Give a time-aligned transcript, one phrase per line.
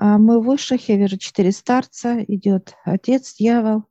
[0.00, 3.82] А мы в я вижу четыре старца, идет отец, дьявол,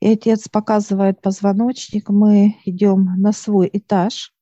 [0.00, 4.34] и отец показывает позвоночник, мы идем на свой этаж,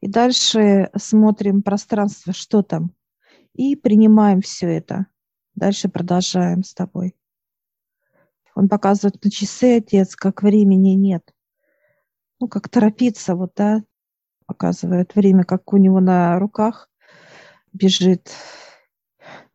[0.00, 2.92] и дальше смотрим пространство, что там,
[3.54, 5.06] и принимаем все это.
[5.54, 7.14] Дальше продолжаем с тобой.
[8.56, 11.32] Он показывает на часы, отец, как времени нет.
[12.40, 13.84] Ну, как торопиться, вот, да,
[14.46, 16.90] показывает время, как у него на руках
[17.72, 18.32] бежит.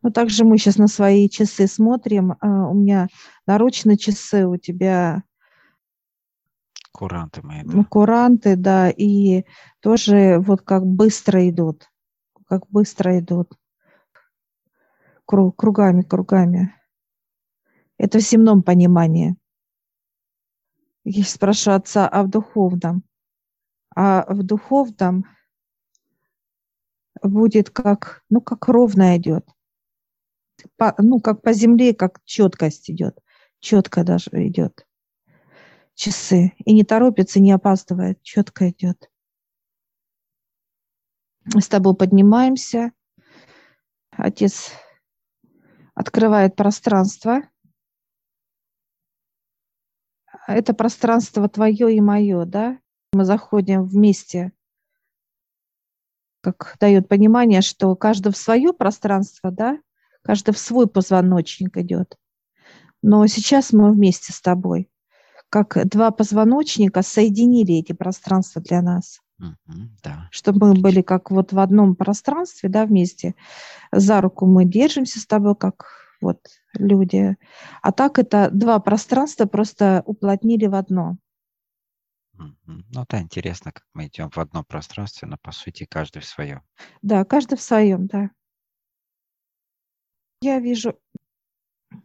[0.06, 2.36] Ну, также мы сейчас на свои часы смотрим.
[2.40, 3.08] А у меня
[3.44, 5.24] наручные часы, у тебя
[6.92, 7.72] Куранты мои, да.
[7.72, 9.42] Ну, куранты, да, и
[9.80, 11.90] тоже вот как быстро идут,
[12.46, 13.52] как быстро идут,
[15.26, 16.72] кругами, кругами.
[17.98, 19.34] Это в земном понимании.
[21.02, 23.02] Я спрашиваю отца, а в духовном?
[23.92, 25.24] А в духовном
[27.24, 29.48] будет как, ну, как ровно идет.
[30.76, 33.18] По, ну, как по земле, как четкость идет.
[33.60, 34.86] Четко даже идет.
[35.94, 36.52] Часы.
[36.64, 38.22] И не торопится, не опаздывает.
[38.22, 39.10] Четко идет.
[41.44, 42.92] С тобой поднимаемся.
[44.10, 44.70] Отец
[45.94, 47.42] открывает пространство
[50.46, 52.78] это пространство твое и мое, да?
[53.12, 54.52] Мы заходим вместе,
[56.40, 59.78] как дает понимание, что каждый в свое пространство, да?
[60.26, 62.16] Каждый в свой позвоночник идет.
[63.00, 64.90] Но сейчас мы вместе с тобой.
[65.50, 69.20] Как два позвоночника соединили эти пространства для нас.
[69.40, 70.28] Mm-hmm, да.
[70.32, 73.36] Чтобы мы были как вот в одном пространстве, да, вместе.
[73.92, 75.86] За руку мы держимся с тобой, как
[76.20, 76.40] вот
[76.74, 77.36] люди.
[77.80, 81.18] А так это два пространства просто уплотнили в одно.
[82.34, 86.62] Ну да, интересно, как мы идем в одно пространство, но по сути каждый в своем.
[87.00, 88.30] Да, каждый в своем, да.
[90.46, 90.96] Я вижу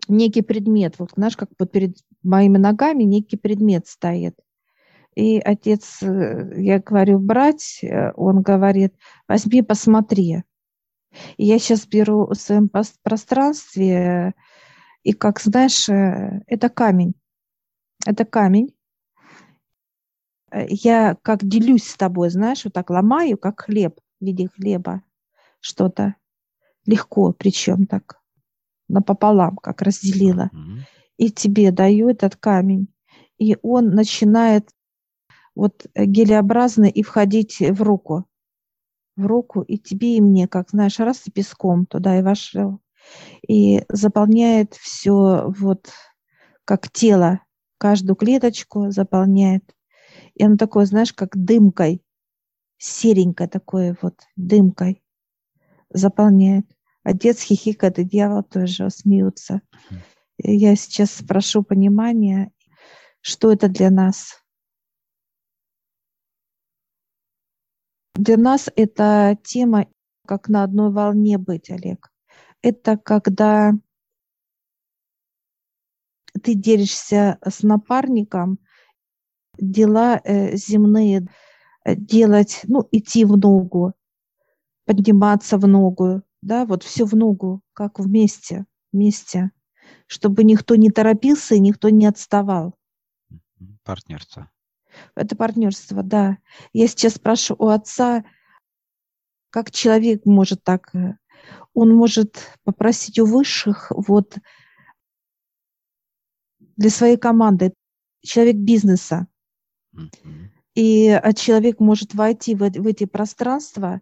[0.08, 4.36] некий предмет, вот знаешь, как вот перед моими ногами некий предмет стоит.
[5.14, 8.96] И отец, э, я говорю, брать, э, он говорит,
[9.28, 10.44] возьми, посмотри.
[11.38, 12.68] И я сейчас беру в своем
[13.04, 14.34] пространстве,
[15.04, 17.14] и как знаешь, э, это камень.
[18.08, 18.74] Это камень.
[20.50, 25.04] Э, я как делюсь с тобой, знаешь, вот так ломаю, как хлеб в виде хлеба
[25.60, 26.16] что-то.
[26.88, 28.21] Легко, причем так
[28.92, 30.50] напополам, как разделила.
[31.18, 32.88] И тебе даю этот камень.
[33.38, 34.70] И он начинает
[35.56, 38.26] вот гелеобразно и входить в руку
[39.16, 42.80] в руку, и тебе, и мне, как знаешь, раз и песком туда и вошел.
[43.48, 45.92] И заполняет все вот
[46.66, 47.42] как тело,
[47.78, 49.64] каждую клеточку заполняет.
[50.36, 52.04] И оно такое, знаешь, как дымкой,
[52.78, 55.02] серенькой такой вот дымкой
[55.90, 56.66] заполняет.
[57.04, 59.62] Отец хихикает, и дьявол тоже смеются.
[60.38, 62.52] Я сейчас прошу понимания,
[63.22, 64.38] что это для нас–
[68.16, 69.88] Для нас эта тема
[70.28, 72.12] как на одной волне быть, Олег.
[72.62, 73.74] Это когда
[76.44, 78.60] ты делишься с напарником
[79.58, 81.28] дела э, земные,
[81.84, 83.94] э, делать, ну, идти в ногу,
[84.86, 89.52] подниматься в ногу, да, вот все в ногу, как вместе, вместе,
[90.08, 92.76] чтобы никто не торопился и никто не отставал.
[93.84, 94.50] Партнерство.
[95.16, 96.38] Это партнерство, да.
[96.74, 98.24] Я сейчас спрашиваю у отца,
[99.50, 101.16] как человек может так, э,
[101.74, 104.38] он может попросить у высших вот
[106.76, 107.74] для своей команды,
[108.22, 109.28] человек бизнеса.
[110.74, 114.02] И а, человек может войти в, в эти пространства,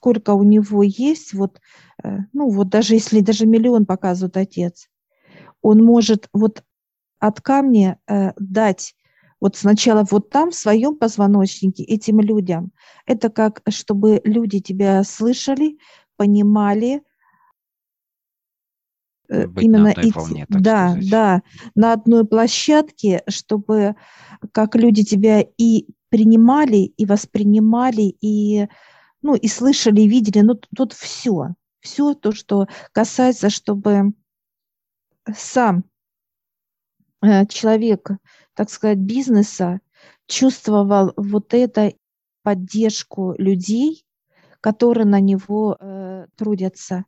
[0.00, 1.60] сколько у него есть, вот,
[2.02, 4.88] э, ну вот даже если даже миллион показывает отец,
[5.60, 6.64] он может вот
[7.18, 8.94] от камня э, дать
[9.42, 12.72] вот сначала вот там, в своем позвоночнике, этим людям.
[13.06, 15.78] Это как, чтобы люди тебя слышали,
[16.16, 17.02] понимали,
[19.28, 21.10] э, Быть именно на идти, волне, да, сказать.
[21.10, 21.42] да,
[21.74, 23.96] на одной площадке, чтобы
[24.52, 28.66] как люди тебя и принимали, и воспринимали, и,
[29.22, 34.14] ну, и слышали, и видели, ну, тут все, все то, что касается, чтобы
[35.34, 35.84] сам
[37.22, 38.10] э, человек
[38.60, 39.80] так сказать, бизнеса
[40.26, 41.96] чувствовал вот эту
[42.42, 44.04] поддержку людей,
[44.60, 47.06] которые на него э, трудятся.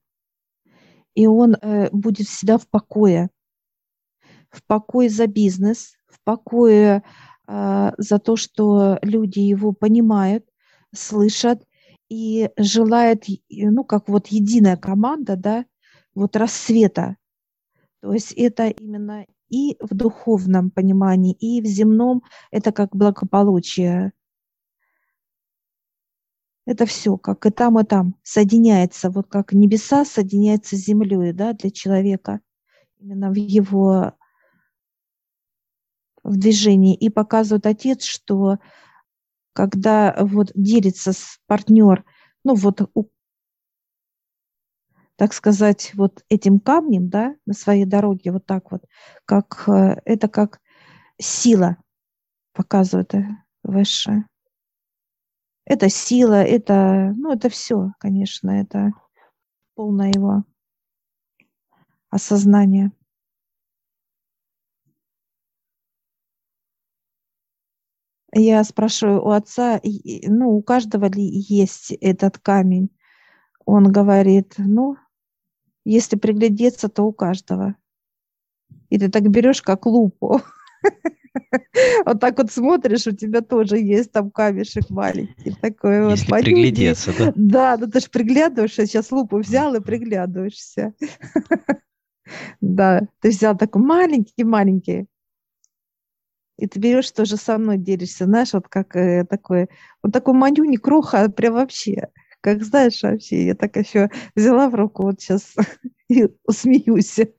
[1.14, 3.28] И он э, будет всегда в покое.
[4.48, 7.02] В покое за бизнес, в покое
[7.48, 10.46] э, за то, что люди его понимают,
[10.94, 11.62] слышат
[12.12, 15.64] и желает, ну, как вот единая команда, да,
[16.14, 17.16] вот рассвета.
[18.02, 24.12] То есть это именно и в духовном понимании, и в земном это как благополучие.
[26.66, 31.54] Это все, как и там, и там, соединяется, вот как небеса соединяются с землей, да,
[31.54, 32.40] для человека,
[32.98, 34.12] именно в его
[36.22, 36.94] в движении.
[36.94, 38.58] И показывает отец, что
[39.52, 42.04] когда вот делится с партнер,
[42.44, 42.80] ну вот
[45.16, 48.82] так сказать, вот этим камнем, да, на своей дороге, вот так вот,
[49.24, 50.60] как э, это как
[51.20, 51.76] сила
[52.52, 53.24] показывает э,
[53.62, 54.26] высшее.
[55.64, 58.90] Это сила, это, ну, это все, конечно, это
[59.74, 60.44] полное его
[62.10, 62.90] осознание.
[68.34, 69.80] Я спрашиваю у отца,
[70.26, 72.90] ну, у каждого ли есть этот камень?
[73.66, 74.96] Он говорит, ну,
[75.84, 77.76] если приглядеться, то у каждого.
[78.88, 80.40] И ты так берешь как лупу.
[82.04, 86.18] Вот так вот смотришь, у тебя тоже есть там камешек маленький такой вот.
[86.28, 87.32] Приглядеться, да?
[87.34, 90.94] Да, ну ты же приглядываешься, сейчас лупу взял и приглядываешься.
[92.60, 95.06] Да, ты взял такой маленький-маленький,
[96.58, 99.68] и ты берешь тоже со мной делишься, знаешь, вот как э, такой,
[100.02, 102.08] вот такой манюни кроха, прям вообще
[102.42, 105.54] как знаешь вообще, я так еще взяла в руку вот сейчас
[106.08, 107.20] и усмеюсь.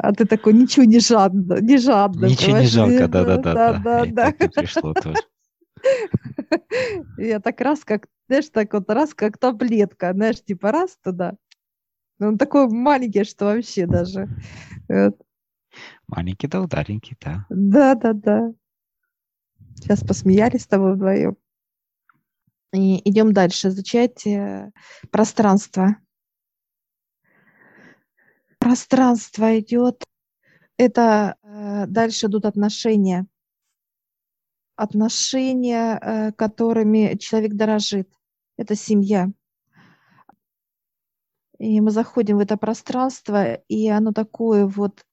[0.00, 2.26] А ты такой, ничего не жадно, не жадно.
[2.26, 3.80] Ничего не жалко, да-да-да.
[3.82, 5.22] Да, да, пришло тоже.
[7.16, 11.34] Я так раз, как, знаешь, так вот раз, как таблетка, знаешь, типа раз туда.
[12.20, 14.28] Он такой маленький, что вообще даже.
[16.06, 17.46] Маленький да ударенький, да.
[17.48, 18.52] Да, да, да.
[19.76, 21.36] Сейчас посмеялись с тобой вдвоем.
[22.72, 24.26] И идем дальше, изучать
[25.10, 25.96] пространство.
[28.58, 30.04] Пространство идет,
[30.76, 33.26] это э, дальше идут отношения.
[34.76, 38.08] Отношения, э, которыми человек дорожит.
[38.56, 39.30] Это семья.
[41.58, 45.04] И мы заходим в это пространство, и оно такое вот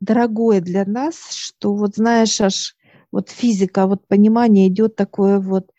[0.00, 2.76] дорогое для нас, что вот знаешь, аж
[3.12, 5.72] вот физика, вот понимание идет такое вот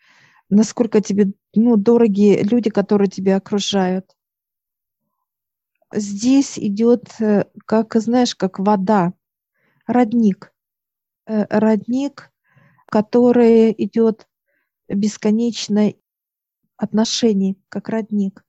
[0.50, 4.16] насколько тебе ну, дороги люди, которые тебя окружают.
[5.92, 9.14] Здесь идет, э, как, знаешь, как вода,
[9.86, 10.52] родник.
[11.26, 12.30] Э, родник,
[12.86, 14.28] который идет
[14.88, 15.94] бесконечное
[16.76, 18.44] отношений, как родник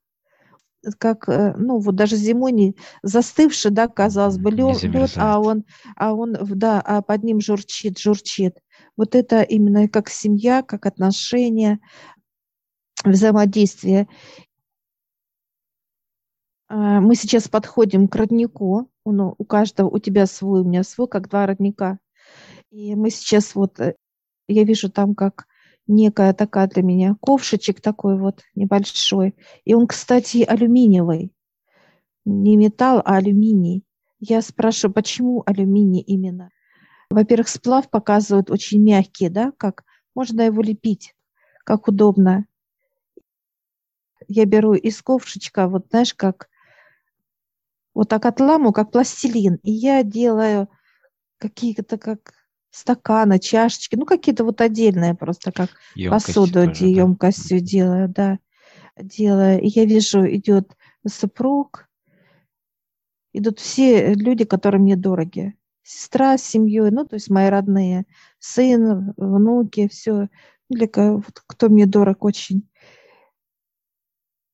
[0.98, 5.66] как, э, ну, вот даже зимой не застывший, да, казалось бы, лед, лед а он,
[5.96, 8.58] а он, да, а под ним журчит, журчит.
[8.96, 11.80] Вот это именно как семья, как отношения,
[13.04, 14.08] взаимодействие.
[16.68, 18.90] А, мы сейчас подходим к роднику.
[19.06, 22.00] Ну, у каждого, у тебя свой, у меня свой, как два родника.
[22.70, 23.96] И мы сейчас вот, э,
[24.48, 25.48] я вижу там как
[25.90, 29.36] некая такая для меня ковшичек такой вот небольшой.
[29.66, 31.34] И он, кстати, алюминиевый.
[32.26, 33.84] Не металл, а алюминий.
[34.20, 36.52] Я спрашиваю, почему алюминий именно?
[37.10, 39.84] Во-первых, сплав показывают очень мягкий, да, как
[40.14, 41.16] можно его лепить,
[41.66, 42.46] как удобно.
[44.28, 46.50] Я беру из ковшечка, вот знаешь, как
[47.96, 50.70] вот так отламу, как пластилин, и я делаю
[51.40, 52.34] какие-то как
[52.72, 57.66] стаканы, чашечки, ну какие-то вот отдельные просто как Емкость посуду тоже, емкостью да.
[57.66, 58.40] делаю, да,
[58.98, 59.62] делаю.
[59.62, 60.76] И я вижу, идет
[61.08, 61.88] супруг,
[63.34, 65.56] идут все люди, которые мне дороги.
[65.84, 68.06] Сестра с семьей, ну, то есть мои родные,
[68.38, 70.30] сын, внуки, все,
[70.70, 72.70] для вот, кто мне дорог очень.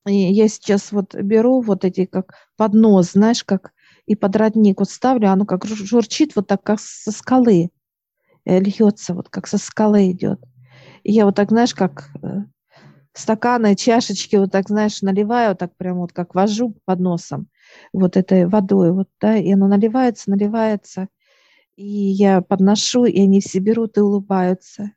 [0.07, 3.73] И я сейчас вот беру вот эти как поднос, знаешь, как
[4.05, 7.71] и под родник вот ставлю, оно как журчит вот так, как со скалы.
[8.45, 10.39] Э, льется, вот как со скалы идет.
[11.03, 12.43] И я вот так, знаешь, как э,
[13.13, 17.49] стаканы, чашечки, вот так, знаешь, наливаю, так прям вот как вожу под носом,
[17.93, 21.07] вот этой водой, вот, да, и оно наливается, наливается,
[21.75, 24.91] и я подношу, и они все берут и улыбаются,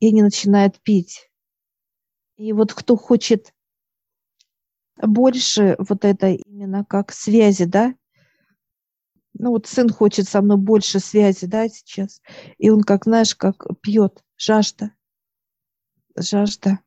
[0.00, 1.30] и они начинают пить.
[2.36, 3.52] И вот кто хочет
[5.02, 7.94] больше вот это именно как связи, да,
[9.40, 12.20] ну вот сын хочет со мной больше связи, да, сейчас.
[12.58, 14.92] И он, как знаешь, как пьет, жажда.
[16.16, 16.80] Жажда.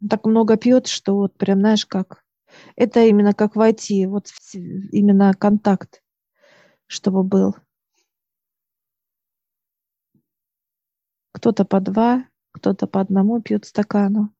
[0.00, 2.24] Он так много пьет, что вот прям, знаешь, как...
[2.76, 6.02] Это именно как войти, вот именно контакт,
[6.86, 7.56] чтобы был.
[11.32, 14.32] Кто-то по два, кто-то по одному пьют стакану.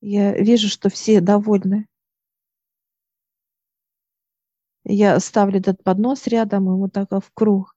[0.00, 1.86] Я вижу, что все довольны.
[4.84, 7.76] Я ставлю этот поднос рядом, и вот так в круг,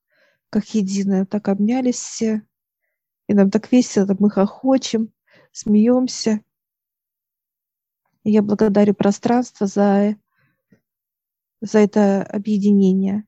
[0.50, 2.48] как единое, так обнялись все.
[3.28, 5.14] И нам так весело, мы хохочем,
[5.52, 6.42] смеемся.
[8.24, 10.16] Я благодарю пространство за,
[11.60, 13.26] за это объединение.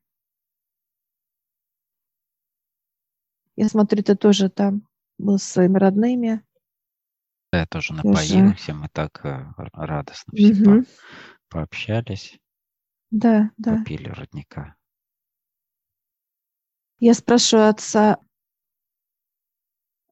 [3.58, 4.88] Я смотрю, ты тоже там
[5.18, 6.46] был с своими родными.
[7.52, 10.84] Да, я тоже напоил их, все мы так э, радостно все по,
[11.50, 12.38] пообщались.
[13.12, 13.78] Да, да.
[13.78, 14.76] Попили родника.
[17.00, 18.18] Я спрашиваю отца,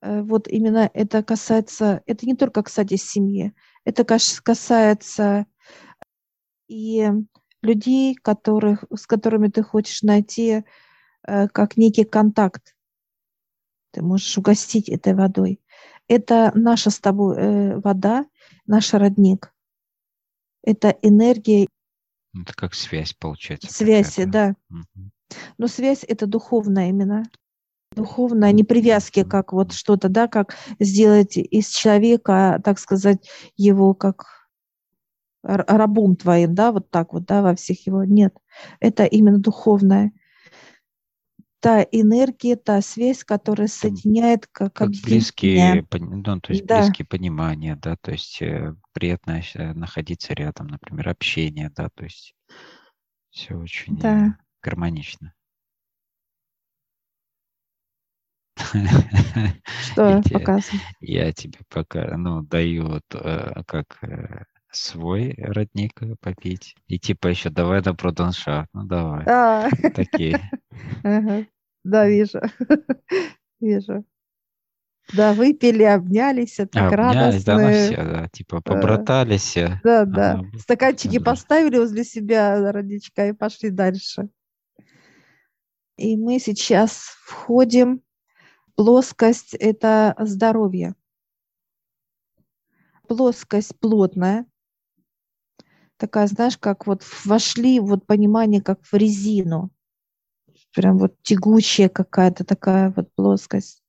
[0.01, 3.53] э, вот именно это касается, это не только, кстати, семьи,
[3.85, 5.45] это касается
[6.67, 7.09] и
[7.61, 10.63] людей, которых, с которыми ты хочешь найти
[11.25, 12.75] э, как некий контакт.
[13.91, 15.61] Ты можешь угостить этой водой.
[16.07, 18.25] Это наша с тобой э, вода,
[18.65, 19.53] наш родник.
[20.63, 21.67] Это энергия.
[22.33, 23.71] Это как связь получается.
[23.71, 24.55] Связь, да.
[24.69, 25.09] Угу.
[25.57, 27.23] Но связь это духовная именно.
[27.95, 34.25] Духовная, не привязки, как вот что-то, да, как сделать из человека, так сказать, его как
[35.43, 38.03] рабом твоим, да, вот так вот, да, во всех его.
[38.03, 38.35] Нет,
[38.79, 40.11] это именно духовное
[41.63, 46.79] та энергия, та связь, которая соединяет как, как близкие, ну, то есть да.
[46.81, 52.35] близкие понимания, да, то есть э, приятно э, находиться рядом, например, общение, да, то есть
[53.29, 54.37] все очень да.
[54.61, 55.33] гармонично.
[59.83, 60.83] Что показывает?
[60.99, 64.01] Я тебе пока, ну, даю вот, э, как
[64.69, 66.75] свой родник попить.
[66.87, 68.67] И типа еще давай на продонша.
[68.73, 69.23] Ну давай.
[69.27, 69.69] А.
[69.95, 70.41] Такие.
[71.83, 72.39] Да, вижу.
[73.59, 74.05] Вижу.
[75.13, 79.53] Да, выпили, обнялись, так обнялись, да, на все, да, типа побратались.
[79.83, 80.31] Да, да.
[80.33, 80.57] Ага.
[80.59, 81.25] Стаканчики ага.
[81.25, 84.29] поставили возле себя родичка и пошли дальше.
[85.97, 88.01] И мы сейчас входим
[88.75, 90.95] плоскость– это здоровье.
[93.07, 94.45] Плоскость плотная,
[95.97, 99.69] такая, знаешь, как вот вошли, вот понимание, как в резину
[100.73, 103.83] прям вот тягучая какая-то такая вот плоскость.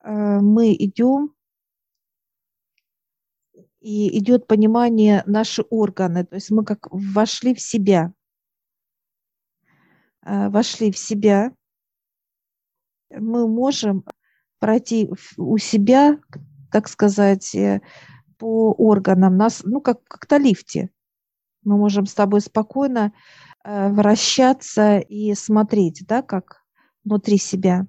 [0.00, 1.34] А, мы идем,
[3.80, 8.12] и идет понимание наши органы, то есть мы как вошли в себя,
[10.22, 11.52] а, вошли в себя,
[13.10, 14.04] мы можем
[14.58, 16.18] пройти у себя,
[16.70, 17.80] так сказать, э,
[18.36, 20.90] по органам, нас, ну, как, как-то лифте.
[21.62, 26.64] Мы можем с тобой спокойно Э, вращаться и смотреть, да, как
[27.04, 27.86] внутри себя.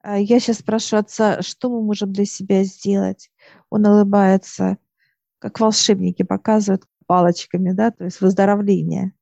[0.00, 3.30] А я сейчас спрошу отца, что мы можем для себя сделать.
[3.70, 4.78] Он улыбается,
[5.38, 9.12] как волшебники показывают палочками, да, то есть выздоровление.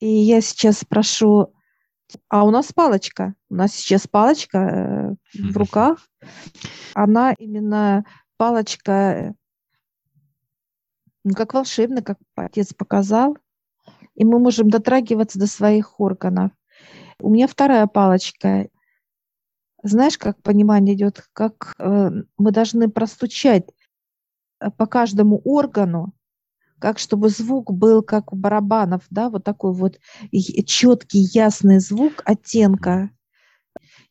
[0.00, 1.54] И я сейчас спрошу,
[2.28, 4.58] а у нас палочка, у нас сейчас палочка
[5.34, 6.08] э, в руках,
[6.94, 8.04] она именно
[8.36, 9.32] палочка, э,
[11.22, 13.36] ну, как волшебно, как отец показал,
[14.20, 16.50] и мы можем дотрагиваться до своих органов.
[17.20, 18.68] У меня вторая палочка.
[19.82, 23.64] Знаешь, как понимание идет, как э, мы должны простучать
[24.60, 26.12] э, по каждому органу,
[26.78, 29.98] как чтобы звук был как у барабанов, да, вот такой вот
[30.66, 33.08] четкий, ясный звук оттенка.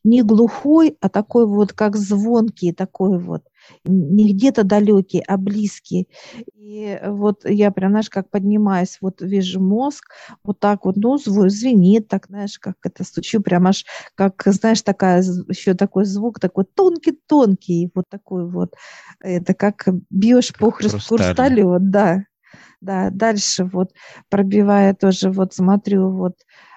[0.04, 3.42] Не глухой, а такой вот как звонкий, такой вот
[3.84, 6.08] не где-то далекий, а близкий.
[6.56, 10.06] И вот я прям, знаешь, как поднимаюсь, вот вижу мозг,
[10.42, 15.22] вот так вот, ну, звенит, так, знаешь, как это стучу, прям аж, как, знаешь, такая,
[15.48, 18.74] еще такой звук, такой тонкий-тонкий, вот такой вот.
[19.20, 22.24] Это как бьешь по хрусталю, да.
[22.80, 23.92] Да, дальше вот
[24.30, 26.34] пробивая тоже, вот смотрю, вот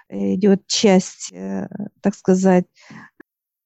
[0.09, 1.67] идет часть, э,
[2.01, 2.65] так сказать,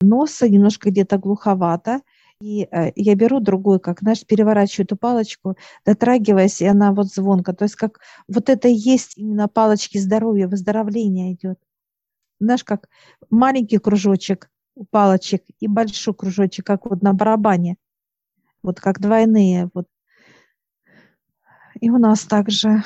[0.02, 2.02] носа, немножко где-то глуховато,
[2.40, 7.54] и э, я беру другой, как, знаешь, переворачиваю эту палочку, дотрагиваясь, и она вот звонко.
[7.54, 11.60] То есть как вот это и есть именно палочки здоровья, выздоровления идет.
[12.40, 12.90] Знаешь, как
[13.30, 17.78] маленький кружочек у палочек и большой кружочек, как вот на барабане.
[18.62, 19.70] Вот как двойные.
[19.74, 19.88] Вот.
[21.80, 22.84] И у нас также.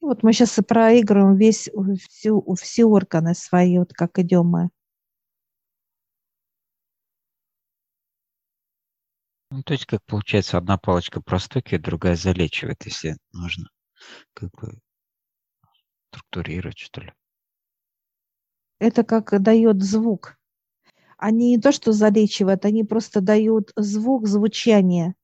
[0.00, 1.70] Вот мы сейчас и проигрываем весь,
[2.08, 4.70] всю, все органы свои, вот как идем мы.
[9.50, 13.68] Ну, то есть, как получается, одна палочка простукивает, другая залечивает, если нужно
[14.34, 14.78] как бы
[16.10, 17.12] структурировать, что ли.
[18.78, 20.38] Это как дает звук.
[21.18, 25.14] они не то что залечивают, они просто дают звук, звучание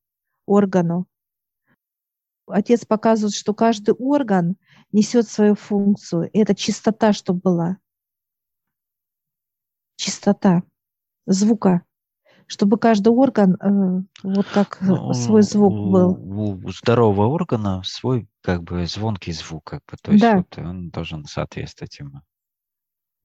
[0.47, 1.07] органу.
[2.47, 4.57] Отец показывает, что каждый орган
[4.93, 6.31] несет свою функцию.
[6.31, 7.78] И это чистота, чтобы была.
[9.97, 10.62] Чистота
[11.26, 11.85] звука.
[12.47, 16.13] Чтобы каждый орган, э, вот как ну, свой звук был.
[16.13, 20.37] У здорового органа свой как бы звонкий звук, как бы, то есть да.
[20.37, 22.21] вот он должен соответствовать ему.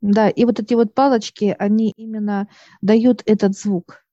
[0.02, 2.48] Да, и вот эти вот палочки, они именно
[2.82, 4.06] дают этот звук.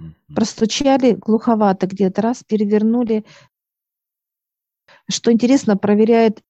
[0.00, 0.34] Mm-hmm.
[0.34, 3.24] Простучали глуховато где-то раз, перевернули.
[5.08, 6.42] Что интересно, проверяет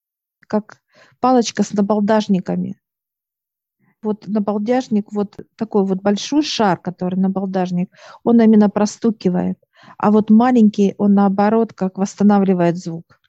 [0.47, 0.81] как
[1.19, 2.80] палочка с набалдажниками.
[4.03, 7.93] Вот набалдажник, вот такой вот большой шар, который набалдажник,
[8.23, 9.59] он именно простукивает.
[9.97, 13.19] А вот маленький, он наоборот, как восстанавливает звук.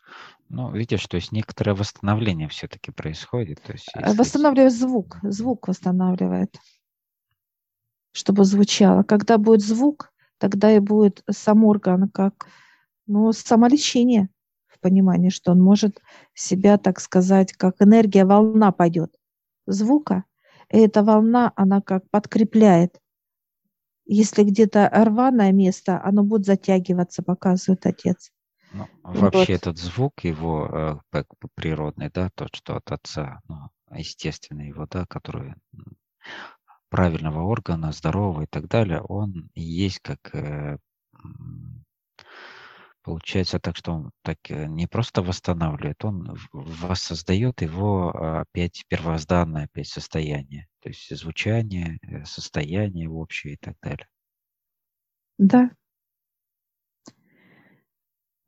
[0.49, 3.63] Ну, видишь, то есть некоторое восстановление все-таки происходит.
[3.63, 4.17] То есть, если...
[4.17, 6.57] Восстанавливает звук, звук восстанавливает,
[8.13, 9.03] чтобы звучало.
[9.03, 12.47] Когда будет звук, тогда и будет сам орган как
[13.07, 14.29] ну, самолечение
[14.67, 16.03] в понимании, что он может
[16.35, 19.15] себя, так сказать, как энергия, волна пойдет
[19.67, 20.25] звука,
[20.73, 22.99] и эта волна, она как подкрепляет.
[24.05, 28.33] Если где-то рваное место, оно будет затягиваться, показывает отец.
[28.73, 29.51] Ну, вообще вот.
[29.51, 31.23] этот звук его э,
[31.55, 35.55] природный, да, тот, что от отца, ну, естественный его, да, который
[36.89, 40.79] правильного органа, здорового и так далее, он есть как э,
[43.03, 49.89] получается так, что он так э, не просто восстанавливает, он воссоздает его опять первозданное опять
[49.89, 54.07] состояние, то есть звучание, состояние общее и так далее.
[55.39, 55.71] Да,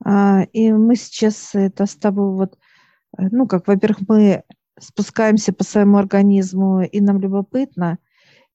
[0.05, 2.59] а, и мы сейчас это с тобой вот,
[3.19, 4.45] э, ну, как, во-первых, мы
[4.79, 7.99] спускаемся по своему организму, и нам любопытно.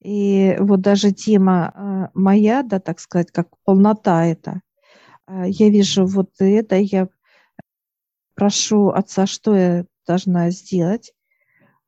[0.01, 4.62] И вот даже тема а, моя, да, так сказать, как полнота это.
[5.30, 7.08] А, я вижу вот это, я
[8.34, 11.13] прошу отца, что я должна сделать.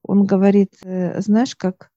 [0.04, 1.92] Он говорит, э, знаешь, как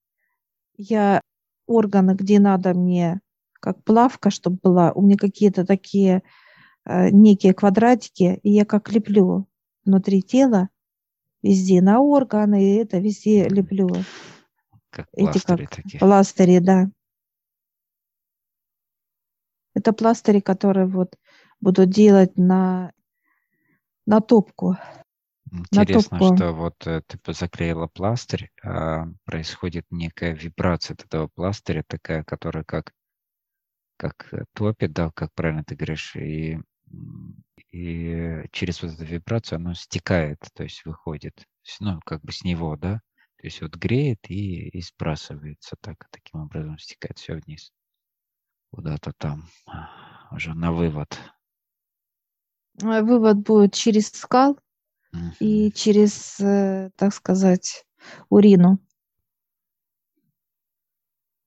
[0.77, 1.21] я
[1.67, 3.21] органы, где надо мне,
[3.53, 6.23] как плавка, чтобы была, у меня какие-то такие
[6.87, 9.49] Э, некие квадратики, и я как леплю
[9.87, 10.69] внутри тела,
[11.43, 13.89] везде на органы, и это везде леплю.
[14.91, 15.99] Как Эти как такие.
[15.99, 16.91] пластыри, да.
[19.73, 21.17] Это пластыри, которые вот
[21.65, 22.93] будут делать на,
[24.07, 24.77] на топку.
[25.73, 32.23] Интересно, на что вот э, ты заклеила пластырь, а происходит некая вибрация этого пластыря, такая,
[32.25, 32.93] которая как,
[33.97, 36.59] как топит, да, как правильно ты говоришь, и
[37.73, 41.45] и через вот эту вибрацию оно стекает, то есть выходит,
[41.81, 43.01] ну, как бы с него, да,
[43.39, 47.73] то есть вот греет и, и сбрасывается так, таким образом стекает все вниз,
[48.71, 49.89] куда-то там, а,
[50.31, 51.19] уже на вывод.
[52.83, 54.59] А вывод будет через скал
[55.13, 55.23] угу.
[55.41, 57.85] и через, э, так сказать,
[58.29, 58.79] урину.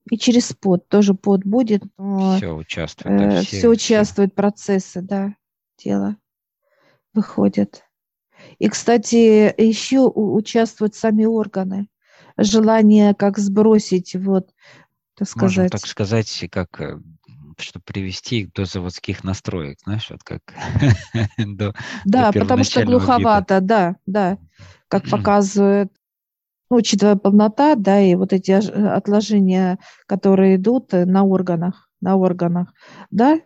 [0.09, 3.17] И через пот тоже пот будет, но все участвует.
[3.17, 5.35] Да, э, все, все участвуют процессы, да,
[5.75, 6.17] тела
[7.13, 7.83] выходят.
[8.59, 11.89] И, кстати, еще участвуют сами органы.
[12.37, 14.53] Желание как сбросить, вот,
[15.15, 15.57] так сказать.
[15.57, 16.99] Можно так сказать, как э,
[17.59, 20.41] чтобы привести их до заводских настроек, знаешь, вот как
[21.37, 21.73] до
[22.05, 24.37] Да, до потому что глуховато, да, да,
[24.87, 25.91] как показывает
[26.69, 32.73] ну, учитывая полнота, да, и вот эти отложения, которые идут э, на органах, на органах,
[33.09, 33.39] да,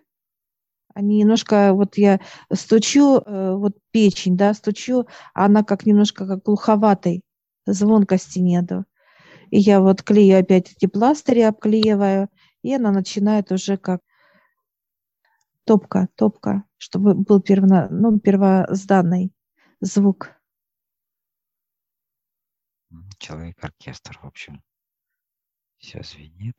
[0.94, 2.20] они немножко, вот я
[2.52, 7.24] стучу, э, вот печень, да, стучу, а она как немножко как глуховатой,
[7.66, 8.86] звонкости нету.
[9.52, 12.30] И я вот клею опять эти пластыри, обклеиваю,
[12.62, 14.02] и она начинает уже как
[15.66, 19.34] топка, топка, чтобы был перво, ну, первозданный
[19.80, 20.42] звук
[23.22, 24.62] человек-оркестр, в общем.
[25.78, 26.56] Все звенит.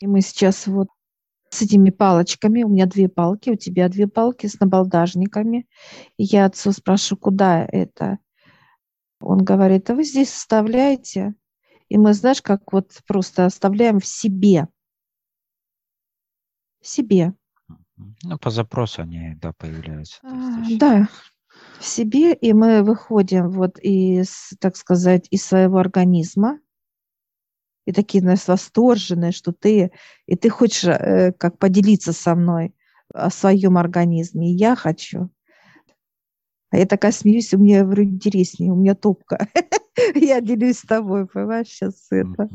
[0.00, 0.88] И мы сейчас вот
[1.48, 5.68] с этими палочками, у меня две палки, у тебя две палки с набалдажниками.
[6.18, 8.18] И я отцу спрашиваю, куда это?
[9.20, 11.34] Он говорит, а вы здесь оставляете.
[11.88, 14.68] И мы, знаешь, как вот просто оставляем в себе.
[16.80, 17.34] В себе.
[18.22, 20.18] Ну, по запросу они, да, появляются.
[20.22, 21.08] А, да,
[21.78, 26.60] в себе, и мы выходим вот из, так сказать, из своего организма,
[27.86, 29.92] и такие нас восторженные, что ты,
[30.26, 32.74] и ты хочешь э, как поделиться со мной
[33.14, 35.30] о своем организме, и я хочу.
[36.70, 39.48] А я такая смеюсь, у меня вроде интереснее, у меня топка.
[40.14, 42.48] Я делюсь с тобой, понимаешь, сейчас это.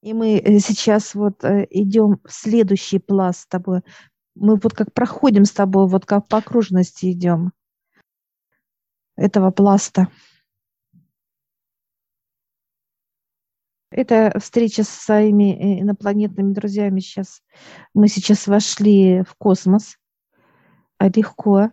[0.00, 3.80] И мы э, сейчас вот э, идем в следующий пласт с тобой.
[4.34, 7.52] Мы вот как проходим с тобой, вот как по окружности идем
[9.16, 10.08] этого пласта.
[13.90, 17.42] Это встреча со своими э, инопланетными друзьями сейчас.
[17.94, 19.96] Мы сейчас вошли в космос
[20.98, 21.70] а легко.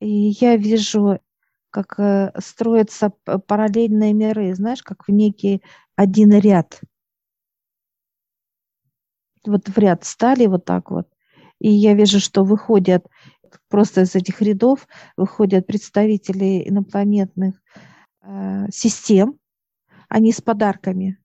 [0.00, 1.20] И я вижу
[1.82, 3.10] как строятся
[3.46, 5.62] параллельные миры, знаешь, как в некий
[5.96, 6.80] один ряд–
[9.46, 11.08] вот в ряд стали вот так вот,
[11.60, 13.06] и я вижу, что выходят
[13.68, 14.86] просто из этих рядов
[15.16, 17.60] выходят представители инопланетных
[18.22, 19.38] э, систем,
[20.08, 21.18] они с подарками.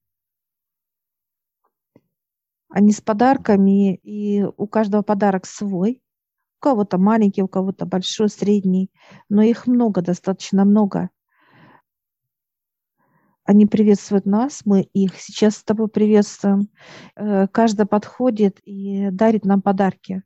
[2.70, 6.02] Они с подарками, и у каждого подарок свой.
[6.62, 8.91] Кого-то маленький, у кого-то большой, средний,
[9.30, 11.10] но их много, достаточно много.
[13.43, 16.69] Они приветствуют нас, мы их сейчас с тобой приветствуем.
[17.15, 20.21] Э, каждый подходит и дарит нам подарки.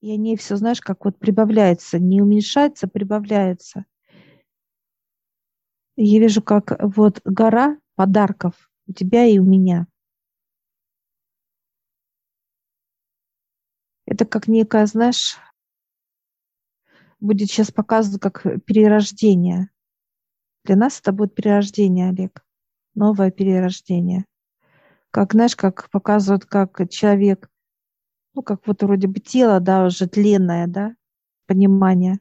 [0.00, 3.84] И они все, знаешь, как вот прибавляется, не уменьшается, прибавляется.
[5.96, 9.88] я вижу, как вот гора подарков у тебя и у меня.
[14.10, 15.36] Это как некое, знаешь,
[17.20, 19.68] будет сейчас показывать как перерождение.
[20.64, 22.42] Для нас это будет перерождение, Олег.
[22.94, 24.24] Новое перерождение.
[25.10, 27.50] Как, знаешь, как показывают, как человек,
[28.32, 30.94] ну, как вот вроде бы тело, да, уже тленное, да,
[31.46, 32.18] понимание.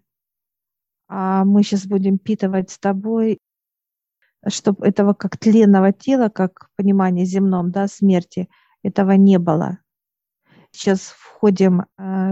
[1.08, 3.40] А мы сейчас будем питывать с тобой,
[4.46, 8.50] чтобы этого как тленного тела, как понимание земном, да, смерти,
[8.84, 9.80] этого не было.
[10.78, 11.86] Сейчас входим э,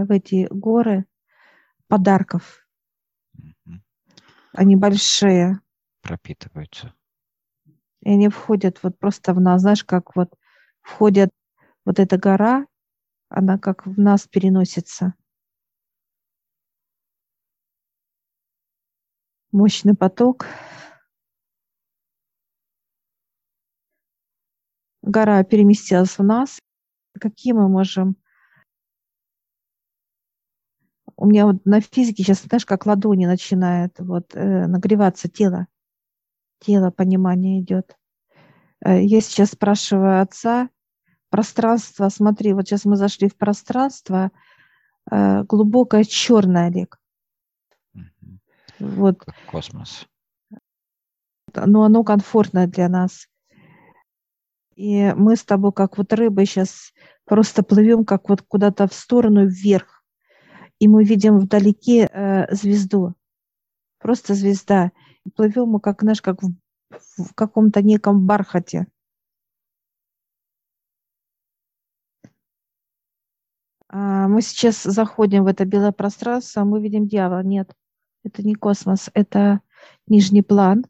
[0.04, 1.06] в эти горы
[1.88, 2.64] подарков.
[4.52, 5.58] Они большие
[6.00, 6.94] пропитываются.
[8.02, 10.32] И они входят вот просто в нас, знаешь, как вот
[10.80, 11.30] входят
[11.84, 12.66] вот эта гора,
[13.30, 15.14] она как в нас переносится.
[19.50, 20.46] Мощный поток.
[25.02, 26.60] Гора переместилась в нас.
[27.18, 28.16] Какие мы можем
[31.16, 35.66] у меня вот на физике сейчас, знаешь, как ладони начинает вот э, нагреваться тело
[36.58, 37.96] тело понимание идет.
[38.84, 40.70] Э, я сейчас спрашиваю отца,
[41.30, 44.30] пространство, смотри, вот сейчас мы зашли в пространство,
[45.10, 46.98] э, глубокое черное, Олег.
[48.78, 49.20] Вот.
[49.20, 50.06] Как космос.
[51.54, 53.28] Но оно комфортное для нас.
[54.74, 56.92] И мы с тобой, как вот рыбы, сейчас
[57.24, 59.95] просто плывем как вот куда-то в сторону вверх.
[60.78, 63.14] И мы видим вдалеке э, звезду.
[63.98, 64.92] Просто звезда
[65.30, 66.52] плывем мы, как, знаешь, как в,
[66.90, 68.86] в каком-то неком бархате.
[73.88, 77.42] А мы сейчас заходим в это белое пространство, мы видим дьявола.
[77.42, 77.72] Нет,
[78.24, 79.60] это не космос, это
[80.06, 80.84] нижний план.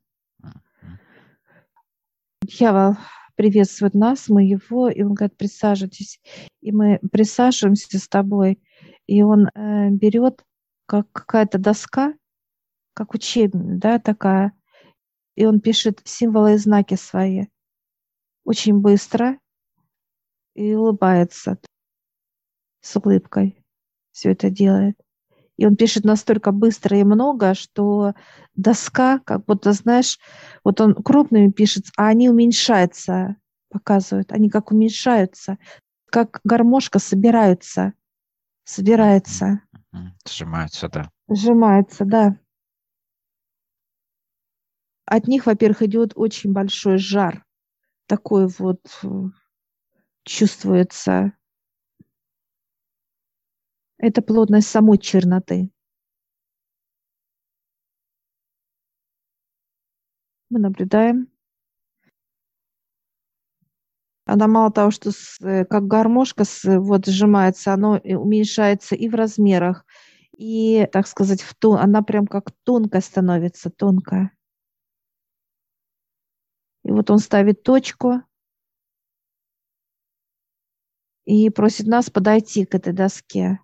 [2.42, 2.96] Дьявол
[3.34, 6.20] приветствует нас, мы его, и он говорит, присаживайтесь.
[6.62, 8.60] И мы присаживаемся с тобой,
[9.06, 10.44] и он э, берет
[10.86, 12.14] как какая-то доска,
[12.94, 14.52] как учебник, да, такая.
[15.34, 17.46] И он пишет символы и знаки свои
[18.46, 19.38] очень быстро
[20.54, 21.58] и улыбается
[22.80, 23.62] с улыбкой.
[24.12, 24.96] Все это делает.
[25.58, 28.14] И он пишет настолько быстро и много, что
[28.54, 30.18] доска, как будто, знаешь,
[30.64, 33.36] вот он крупными пишет, а они уменьшаются,
[33.70, 34.32] показывают.
[34.32, 35.58] Они как уменьшаются,
[36.06, 37.94] как гармошка собираются,
[38.66, 39.62] собирается.
[40.28, 41.10] Сжимаются, да.
[41.30, 42.38] Сжимается, да.
[45.06, 47.44] От них, во-первых, идет очень большой жар.
[48.06, 49.08] Такой вот э,
[50.24, 51.32] чувствуется.
[53.98, 55.70] Это плотность самой черноты.
[60.50, 61.28] Мы наблюдаем.
[64.26, 69.14] Она мало того, что с, э, как гармошка с, вот сжимается, оно уменьшается и в
[69.14, 69.86] размерах,
[70.36, 74.32] и, так сказать, в тон, она прям как тонкая становится, тонкая.
[76.84, 78.22] И вот он ставит точку
[81.24, 83.60] и просит нас подойти к этой доске.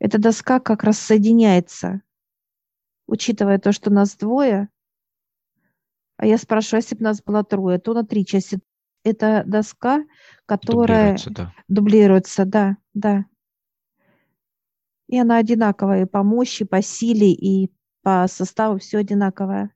[0.00, 2.02] Эта доска как раз соединяется,
[3.06, 4.68] учитывая то, что нас двое.
[6.18, 8.60] А я спрашиваю, если бы нас было трое, то на три части.
[9.04, 10.04] Это доска,
[10.44, 11.54] которая дублируется, да.
[11.68, 13.24] дублируется, да, да.
[15.06, 19.72] И она одинаковая по мощи, по силе и по составу все одинаковое.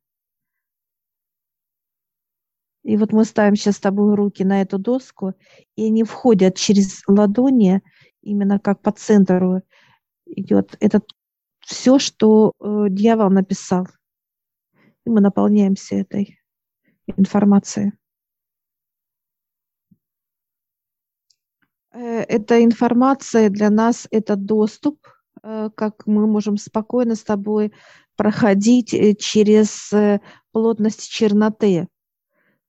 [2.82, 5.34] И вот мы ставим сейчас с тобой руки на эту доску,
[5.76, 7.80] и они входят через ладони,
[8.22, 9.62] именно как по центру
[10.26, 11.00] идет это
[11.60, 13.86] все, что э, дьявол написал.
[15.04, 16.38] И мы наполняемся этой
[17.06, 17.92] информацией.
[21.92, 25.06] Э, эта информация для нас– это доступ,
[25.42, 27.72] э, как мы можем спокойно с тобой
[28.16, 29.90] проходить э, через
[30.52, 31.88] плотность черноты.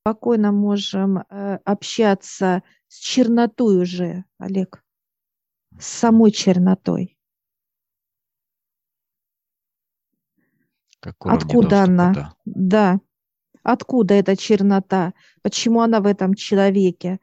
[0.02, 4.84] Спокойно можем общаться с чернотой уже, Олег,
[5.80, 7.13] с самой чернотой.
[11.20, 12.14] Откуда она?
[12.14, 12.34] Да.
[12.46, 13.00] да.
[13.64, 15.14] Откуда эта чернота?
[15.42, 17.20] Почему она в этом человеке?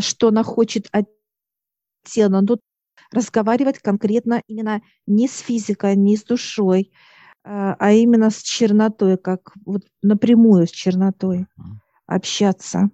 [0.00, 1.08] Что она хочет от
[2.04, 2.56] тела, но
[3.12, 6.92] разговаривать конкретно именно не с физикой, не с душой,
[7.44, 11.46] а, а именно с чернотой, как вот напрямую с чернотой
[12.06, 12.90] общаться.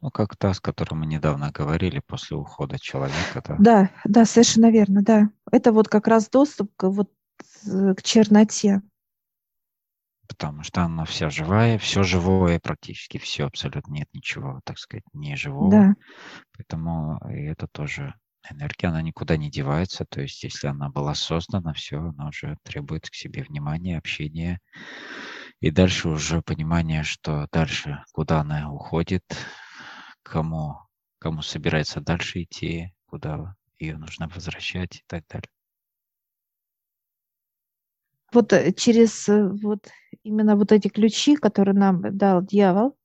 [0.00, 3.42] Ну, как та, с которой мы недавно говорили после ухода человека.
[3.46, 5.30] Да, да, да совершенно верно, да.
[5.50, 7.10] Это вот как раз доступ к, вот,
[7.66, 8.82] э, к черноте.
[10.28, 15.36] Потому что она вся живая, все живое, практически все, абсолютно нет ничего, так сказать, не
[15.36, 15.70] живого.
[15.70, 15.94] Да.
[16.56, 18.14] Поэтому это тоже
[18.50, 20.04] энергия, она никуда не девается.
[20.08, 24.60] То есть, если она была создана, все, она уже требует к себе внимания, общения.
[25.60, 29.22] И дальше уже понимание, что дальше, куда она уходит,
[30.22, 30.76] кому,
[31.18, 35.48] кому собирается дальше идти, куда ее нужно возвращать и так далее.
[38.32, 39.88] Вот э, через э, вот
[40.22, 42.96] именно вот эти ключи, которые нам дал дьявол,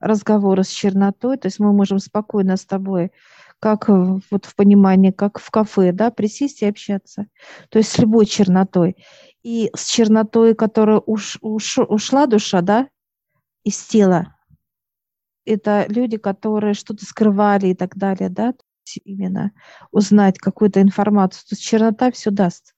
[0.00, 3.12] разговоры с чернотой, то есть мы можем спокойно с тобой
[3.60, 7.26] как вот в понимании, как в кафе, да, присесть и общаться.
[7.68, 8.96] То есть с любой чернотой.
[9.42, 12.88] И с чернотой, которая уш, уш, ушла душа, да,
[13.62, 14.34] из тела,
[15.44, 18.54] это люди, которые что-то скрывали и так далее, да,
[19.04, 19.52] именно
[19.92, 21.42] узнать какую-то информацию.
[21.48, 22.74] То есть чернота все даст.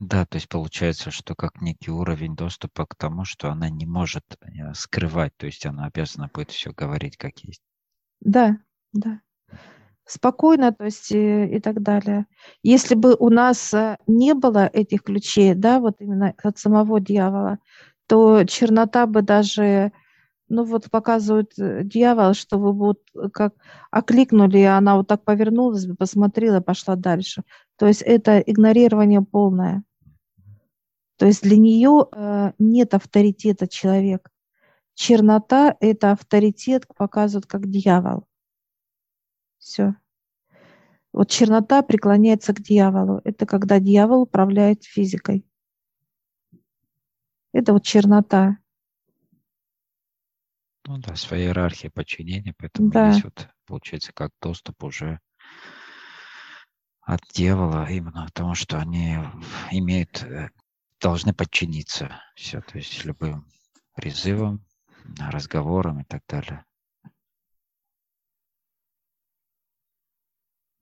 [0.00, 4.24] Да, то есть получается, что как некий уровень доступа к тому, что она не может
[4.40, 7.62] э, скрывать, то есть она обязана будет все говорить как есть.
[8.20, 8.58] Да,
[8.92, 9.20] да.
[10.04, 12.26] Спокойно, то есть и, и так далее.
[12.62, 17.58] Если бы у нас э, не было этих ключей, да, вот именно от самого дьявола,
[18.06, 19.92] то чернота бы даже,
[20.48, 23.00] ну вот показывает э, дьявол, что вы вот
[23.32, 23.54] как
[23.90, 27.42] окликнули, и она вот так повернулась бы, посмотрела, пошла дальше.
[27.76, 29.82] То есть это игнорирование полное.
[31.18, 34.30] То есть для нее э, нет авторитета человек.
[34.94, 38.26] Чернота– это авторитет, показывает как дьявол.
[39.58, 39.96] Все.
[41.12, 43.20] Вот чернота преклоняется к дьяволу.
[43.24, 45.44] Это когда дьявол управляет физикой.
[47.52, 48.58] Это вот чернота.
[50.86, 53.10] Ну да, своя иерархия подчинения, поэтому да.
[53.10, 55.18] здесь вот получается как доступ уже
[57.02, 59.16] от дьявола, именно потому что они
[59.72, 60.50] имеют э,
[61.00, 62.22] должны подчиниться.
[62.34, 63.46] Все, то есть любым
[63.94, 64.64] призывам,
[65.18, 66.64] разговорам и так далее.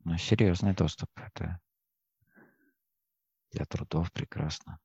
[0.05, 1.11] Ну, серьезный доступ.
[1.17, 1.61] Это
[3.51, 4.79] для трудов прекрасно.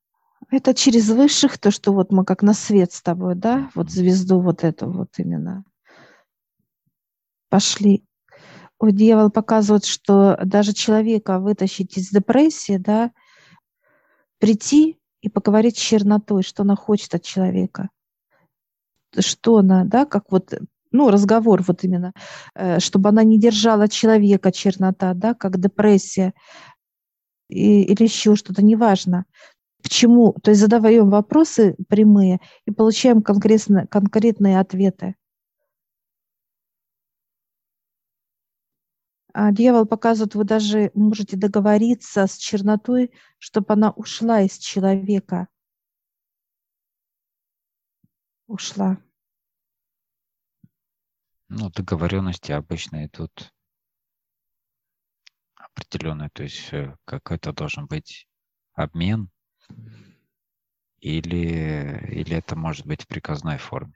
[0.49, 4.41] Это через высших, то, что вот мы как на свет с тобой, да, вот звезду
[4.41, 5.63] вот эту вот именно
[7.49, 8.03] пошли.
[8.79, 13.11] О, дьявол показывает, что даже человека вытащить из депрессии, да,
[14.39, 17.89] прийти и поговорить с чернотой, что она хочет от человека.
[19.17, 20.53] Что она, да, как вот,
[20.91, 22.13] ну, разговор вот именно,
[22.55, 26.33] э, чтобы она не держала человека, чернота, да, как депрессия
[27.49, 29.25] и, или еще что-то, неважно.
[29.83, 30.33] Почему?
[30.43, 35.15] То есть задаваем вопросы прямые и получаем конкретно, конкретные ответы.
[39.35, 45.47] Дьявол показывает, вы даже можете договориться с чернотой, чтобы она ушла из человека.
[48.47, 48.97] Ушла.
[51.47, 53.53] Ну, договоренности обычно идут
[55.55, 58.27] определенные, то есть э, какой-то должен быть
[58.73, 59.29] обмен,
[60.99, 63.93] или, или это может быть в приказной форме.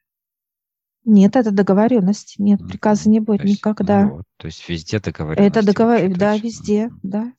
[1.05, 2.35] Нет, это договоренность.
[2.39, 4.05] Нет, приказа не будет есть, никогда.
[4.05, 5.55] Ну, то есть везде договоренность.
[5.55, 7.31] Это договор, да, везде, да.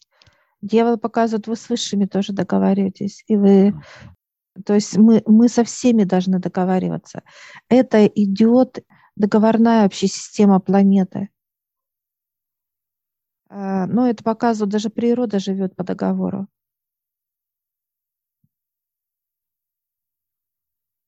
[0.63, 3.75] Дьявол показывает, вы с высшими тоже договариваетесь, и вы,
[4.65, 7.23] то есть мы мы со всеми должны договариваться.
[7.69, 8.85] Это идет
[9.17, 11.31] договорная вообще система планеты.
[13.49, 16.49] А, но это показывает, даже природа живет по договору.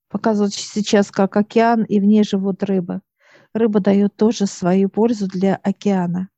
[0.08, 3.00] Показывают сейчас как океан, и в ней живут рыбы.
[3.54, 6.28] Рыба дает тоже свою пользу для океана.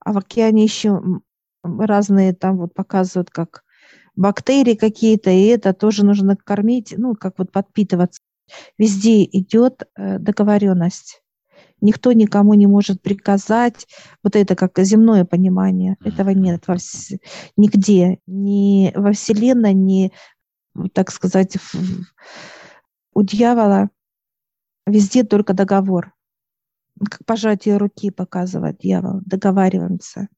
[0.00, 1.00] А в океане еще
[1.62, 3.64] разные там вот показывают, как
[4.14, 8.20] бактерии какие-то, и это тоже нужно кормить, ну, как вот подпитываться.
[8.78, 11.22] Везде идет э, договоренность.
[11.80, 13.86] Никто никому не может приказать.
[14.22, 15.96] Вот это как земное понимание.
[16.04, 17.12] Этого нет во вс...
[17.56, 18.18] нигде.
[18.26, 20.12] Ни во Вселенной, ни,
[20.92, 22.04] так сказать, в...
[23.14, 23.90] у дьявола.
[24.86, 26.14] Везде только договор.
[27.10, 29.20] Как пожатие руки показывает дьявол.
[29.24, 30.28] Договариваемся.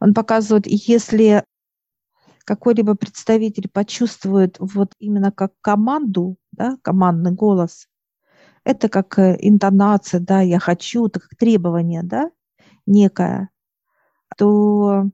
[0.00, 1.44] Он показывает, если
[2.44, 7.88] какой-либо представитель почувствует вот именно как команду, да, командный голос,
[8.64, 12.30] это как э, интонация, да, я хочу, это как требование, да,
[12.86, 13.50] некое,
[14.36, 15.08] то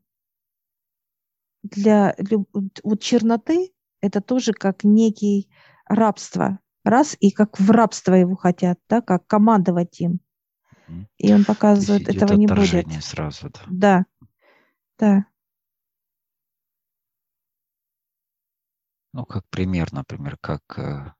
[1.62, 2.14] для
[2.82, 5.48] вот черноты это тоже как некий
[5.86, 6.60] рабство.
[6.84, 10.20] Раз, и как в рабство его хотят, да, как командовать им.
[11.18, 13.02] И он показывает, этого не будет.
[13.02, 13.60] сразу, да.
[13.68, 14.04] Да,
[14.98, 15.24] да.
[19.12, 21.12] Ну, как пример, например, как, э,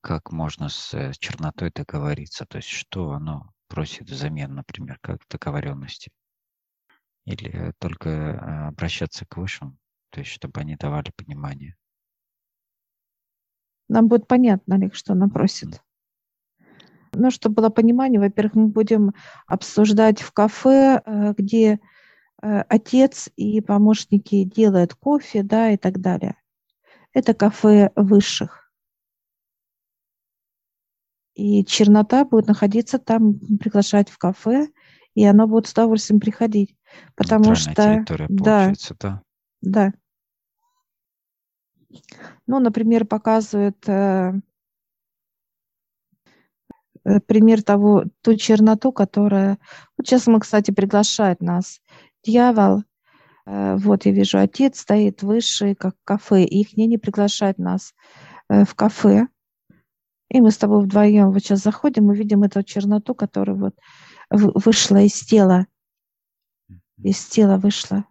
[0.00, 6.10] как можно с э, чернотой договориться, то есть что оно просит взамен, например, как договоренности.
[7.26, 9.78] Или только э, обращаться к высшим,
[10.10, 11.76] то есть чтобы они давали понимание.
[13.88, 15.82] Нам будет понятно, Олег, что она просит.
[17.12, 19.12] Ну, чтобы было понимание, во-первых, мы будем
[19.46, 21.02] обсуждать в кафе,
[21.36, 21.78] где
[22.42, 26.36] Э, отец и помощники делают кофе, да, и так далее.
[27.12, 28.70] Это кафе высших.
[31.34, 34.68] И чернота будет находиться там, приглашать в кафе,
[35.16, 36.76] и она будет с удовольствием приходить.
[37.16, 38.04] Потому что...
[38.28, 39.22] Да, да.
[39.62, 39.92] Да.
[42.46, 44.34] Ну, например, показывает э,
[47.04, 49.58] э, пример того, ту черноту, которая...
[49.96, 51.80] Вот сейчас мы, кстати, приглашает нас
[52.22, 52.84] дьявол,
[53.46, 57.94] э, вот я вижу, отец стоит выше, как кафе, и их не, не приглашать нас
[58.50, 59.28] э, в кафе.
[60.28, 63.74] И мы с тобой вдвоем вот сейчас заходим, мы видим эту черноту, которая вот
[64.30, 65.66] вышла из тела,
[67.02, 68.06] из тела вышла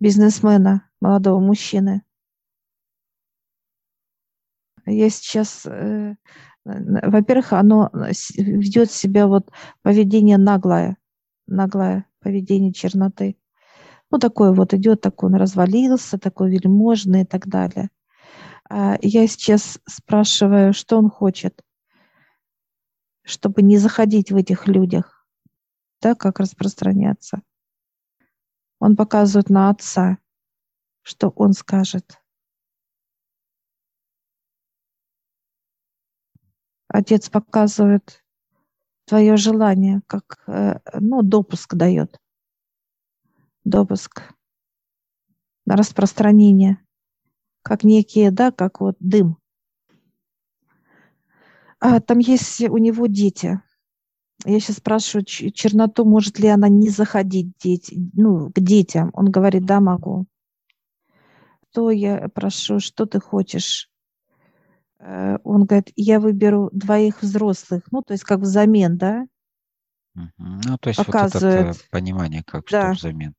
[0.00, 2.02] бизнесмена, молодого мужчины.
[4.86, 6.14] Я сейчас, э,
[6.64, 7.90] во-первых, оно
[8.36, 9.50] ведет себя вот
[9.82, 10.98] поведение наглое,
[11.46, 13.38] наглое поведение черноты.
[14.10, 17.88] Ну, такой вот идет, такой он развалился, такой вельможный и так далее.
[18.68, 21.62] А я сейчас спрашиваю, что он хочет,
[23.24, 25.26] чтобы не заходить в этих людях,
[26.00, 27.42] да, как распространяться.
[28.78, 30.18] Он показывает на отца,
[31.02, 32.20] что он скажет.
[36.88, 38.22] Отец показывает
[39.06, 42.20] твое желание, как э, ну, допуск дает.
[43.64, 44.34] Допуск
[45.66, 46.78] на распространение,
[47.62, 49.38] как некие, да, как вот дым.
[51.84, 53.60] А, там есть у него дети.
[54.46, 59.10] Я сейчас спрашиваю черноту, может ли она не заходить дети, ну, к детям.
[59.12, 60.24] Он говорит, да, могу.
[61.74, 63.90] То я прошу, что ты хочешь?
[64.98, 69.26] Э, он говорит, я выберу двоих взрослых, ну, то есть как взамен, да?
[70.14, 71.66] Ну, то есть Показывает.
[71.66, 72.94] вот это понимание, как да.
[72.94, 73.34] что взамен.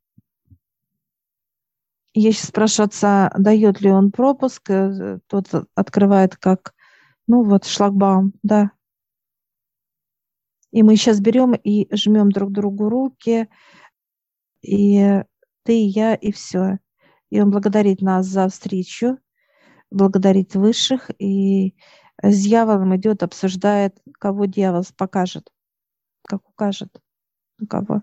[2.14, 6.75] Я сейчас спрашиваю отца, дает ли он пропуск, э, тот открывает как,
[7.28, 8.72] ну вот, шлагбаум, да.
[10.72, 13.48] И мы сейчас берем и жмем друг другу руки,
[14.62, 15.24] и
[15.64, 16.80] ты, и я, и все.
[17.30, 19.18] И он благодарит нас за встречу
[19.92, 21.76] благодарить высших, и
[22.22, 25.50] с дьяволом идет, обсуждает, кого дьявол покажет,
[26.28, 26.90] как укажет,
[27.70, 28.02] кого.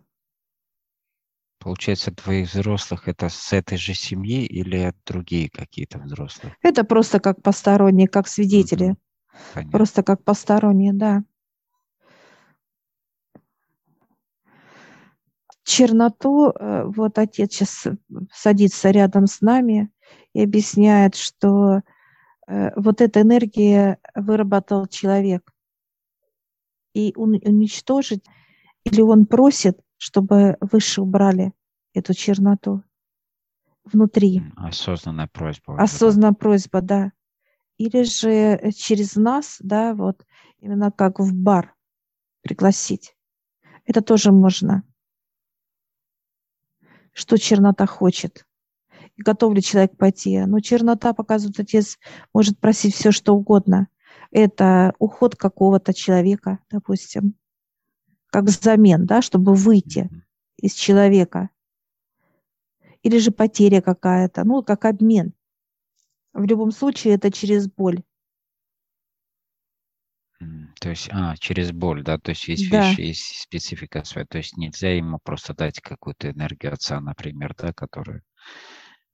[1.58, 6.56] Получается, двоих взрослых это с этой же семьи или другие какие-то взрослые?
[6.62, 8.96] Это просто как посторонние, как свидетели.
[9.54, 9.72] Понятно.
[9.72, 11.24] Просто как посторонние, да.
[15.64, 17.86] Черноту, э, вот отец сейчас
[18.32, 19.90] садится рядом с нами,
[20.34, 21.82] и объясняет, что
[22.46, 25.52] э, вот эта энергия выработал человек.
[26.94, 28.24] И он уничтожить,
[28.84, 31.52] или он просит, чтобы выше убрали
[31.94, 32.82] эту черноту
[33.84, 34.42] внутри.
[34.56, 35.76] Осознанная просьба.
[35.80, 37.12] Осознанная просьба, да.
[37.78, 40.24] Или же через нас, да, вот
[40.60, 41.74] именно как в бар
[42.42, 43.16] пригласить.
[43.84, 44.84] Это тоже можно.
[47.12, 48.46] Что чернота хочет.
[49.16, 50.40] готов ли человек пойти.
[50.40, 51.98] Но чернота, показывает, отец
[52.32, 53.88] может просить все, что угодно.
[54.30, 57.34] Это уход какого-то человека, допустим,
[58.26, 60.10] как взамен, да, чтобы выйти
[60.56, 61.50] из человека.
[63.02, 65.34] Или же потеря какая-то, ну, как обмен.
[66.32, 68.02] В любом случае это через боль.
[70.80, 72.80] То есть, а, через боль, да, то есть есть, да.
[72.80, 77.72] видишь, есть специфика своя, то есть нельзя ему просто дать какую-то энергию отца, например, да,
[77.72, 78.22] которую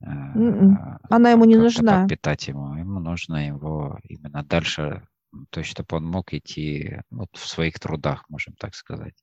[0.00, 0.98] м-м.
[1.10, 2.00] Она ему не нужна.
[2.00, 2.74] Подпитать ему.
[2.76, 5.06] Ему нужно его именно дальше,
[5.50, 9.14] то есть чтобы он мог идти вот, в своих трудах, можем так сказать.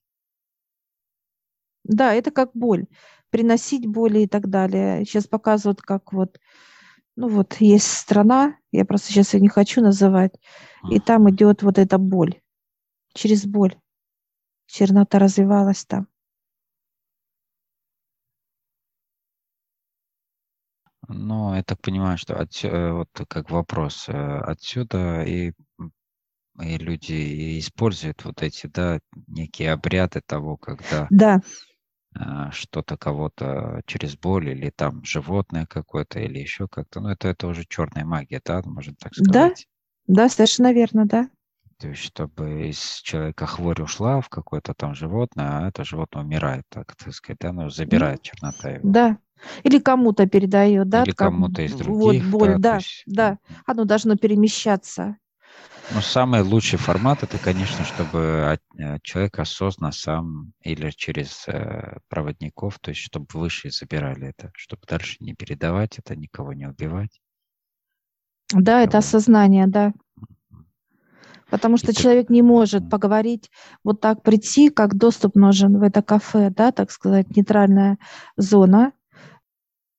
[1.83, 2.85] Да, это как боль.
[3.29, 5.05] Приносить боли и так далее.
[5.05, 6.39] Сейчас показывают, как вот,
[7.15, 10.33] ну вот есть страна, я просто сейчас ее не хочу называть,
[10.89, 12.41] и там идет вот эта боль.
[13.13, 13.75] Через боль.
[14.67, 16.07] Чернота развивалась там.
[21.07, 25.51] Ну, я так понимаю, что отсю- э, вот как вопрос, э, отсюда и,
[26.59, 31.41] и люди используют вот эти, да, некие обряды того, когда Да,
[32.51, 37.01] что-то кого-то через боль или там животное какое-то или еще как-то.
[37.01, 39.67] Ну, это, это уже черная магия, да, можно так да, сказать.
[40.07, 41.29] да, совершенно верно, да.
[41.77, 46.63] То есть, чтобы из человека хворь ушла в какое-то там животное, а это животное умирает,
[46.69, 48.89] так, так сказать, да, ну, забирает чернота его.
[48.89, 49.17] Да,
[49.63, 51.03] или кому-то передает, да?
[51.03, 52.23] Или кому-то из других.
[52.23, 53.03] Вот боль, да, да, есть...
[53.05, 53.39] да.
[53.65, 55.17] Оно должно перемещаться.
[55.93, 62.79] Ну, самый лучший формат это, конечно, чтобы э, человек осознанно сам или через э, проводников,
[62.79, 67.21] то есть чтобы выше забирали это, чтобы дальше не передавать это, никого не убивать.
[68.51, 68.83] Да, никого.
[68.83, 69.93] это осознание, да.
[71.51, 72.33] Потому что и человек ты...
[72.33, 73.51] не может поговорить,
[73.83, 77.99] вот так прийти, как доступ нужен в это кафе, да, так сказать, нейтральная
[78.37, 78.91] зона,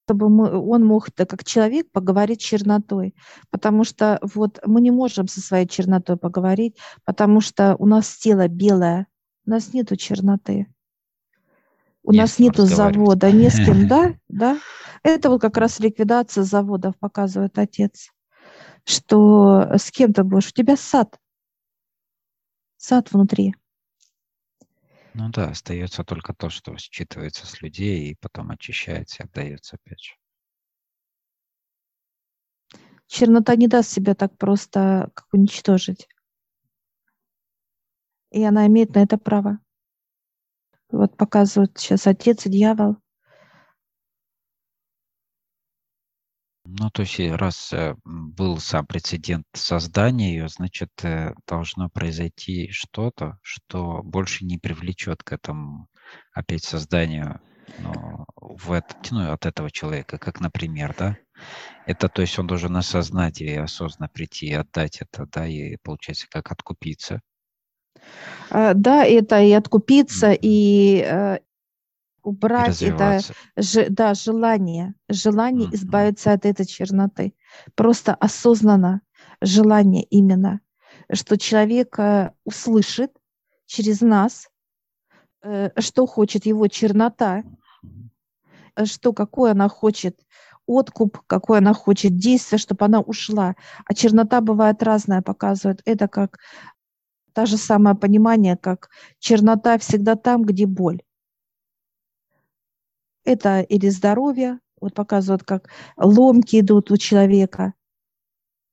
[0.07, 3.17] чтобы мы, он мог как человек поговорить с чернотой.
[3.51, 8.47] Потому что вот мы не можем со своей чернотой поговорить, потому что у нас тело
[8.47, 9.09] белое,
[9.47, 10.69] у нас нету черноты.
[12.05, 14.59] У не нас нету завода, не с кем, да, да.
[15.03, 18.13] Это вот как раз ликвидация заводов показывает отец,
[18.85, 21.19] что с кем ты будешь, у тебя сад,
[22.77, 23.57] сад внутри.
[25.19, 30.03] Ну да, остается только то, что считывается с людей и потом очищается и отдается опять
[30.03, 30.13] же.
[33.07, 36.07] Чернота не даст себя так просто как уничтожить.
[38.31, 39.59] И она имеет на это право.
[40.91, 42.99] Вот показывают сейчас отец и дьявол.
[46.69, 53.39] Ну, то есть, раз э, был сам прецедент создания ее, значит, э, должно произойти что-то,
[53.43, 55.89] что больше не привлечет к этому
[56.33, 57.41] опять созданию
[57.79, 61.17] ну, в этот, ну, от этого человека, как, например, да,
[61.87, 66.27] это, то есть, он должен осознать и осознанно прийти и отдать это, да, и, получается,
[66.29, 67.21] как откупиться.
[68.51, 70.39] А, да, это и откупиться, mm-hmm.
[70.43, 71.39] и э,
[72.27, 73.21] убрать это
[73.89, 75.75] да, желание, желание mm-hmm.
[75.75, 77.35] избавиться от этой черноты.
[77.75, 79.01] Просто осознанно
[79.41, 80.61] желание именно,
[81.13, 81.97] что человек
[82.45, 83.13] услышит
[83.67, 84.49] через нас,
[85.43, 87.45] э, что хочет его чернота,
[88.75, 90.21] э, что какое она хочет
[90.67, 93.55] откуп, какое она хочет действие, чтобы она ушла.
[93.85, 95.81] А чернота бывает разная, показывает.
[95.85, 96.39] Это как
[97.33, 98.89] та же самое понимание, как
[99.21, 101.03] чернота всегда там, где боль.
[103.27, 107.75] Это или здоровье, вот показывают, как ломки идут у человека.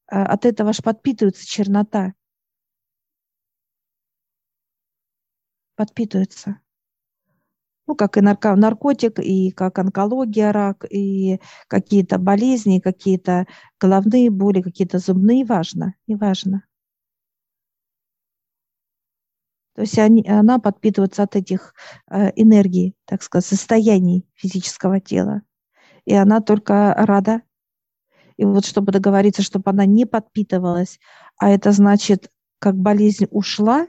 [0.07, 2.13] А от этого аж подпитывается чернота.
[5.77, 6.59] Подпитывается.
[7.87, 13.45] Ну, как и нарко наркотик, и как онкология, рак, и какие-то болезни, какие-то
[13.79, 16.63] головные боли, какие-то зубные, важно, неважно.
[19.75, 21.73] То есть они, она подпитывается от этих
[22.09, 25.41] э, энергий, так сказать, состояний физического тела.
[26.05, 27.41] И она только рада.
[28.37, 30.99] И вот чтобы договориться, чтобы она не подпитывалась,
[31.37, 33.87] а это значит, как болезнь ушла,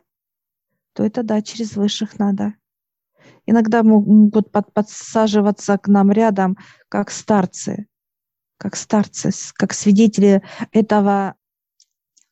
[0.95, 2.55] то это да, через высших надо.
[3.47, 6.57] Иногда могут под, подсаживаться к нам рядом,
[6.89, 7.89] как старцы,
[8.57, 11.35] как старцы, как свидетели этого,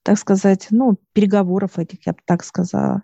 [0.03, 3.03] так сказать, ну, переговоров этих, я бы так сказала.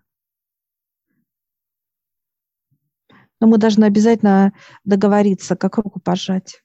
[3.41, 4.53] Но мы должны обязательно
[4.85, 6.63] договориться, как руку пожать.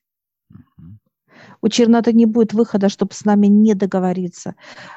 [1.61, 4.55] У черноты не будет выхода, чтобы с нами не договориться.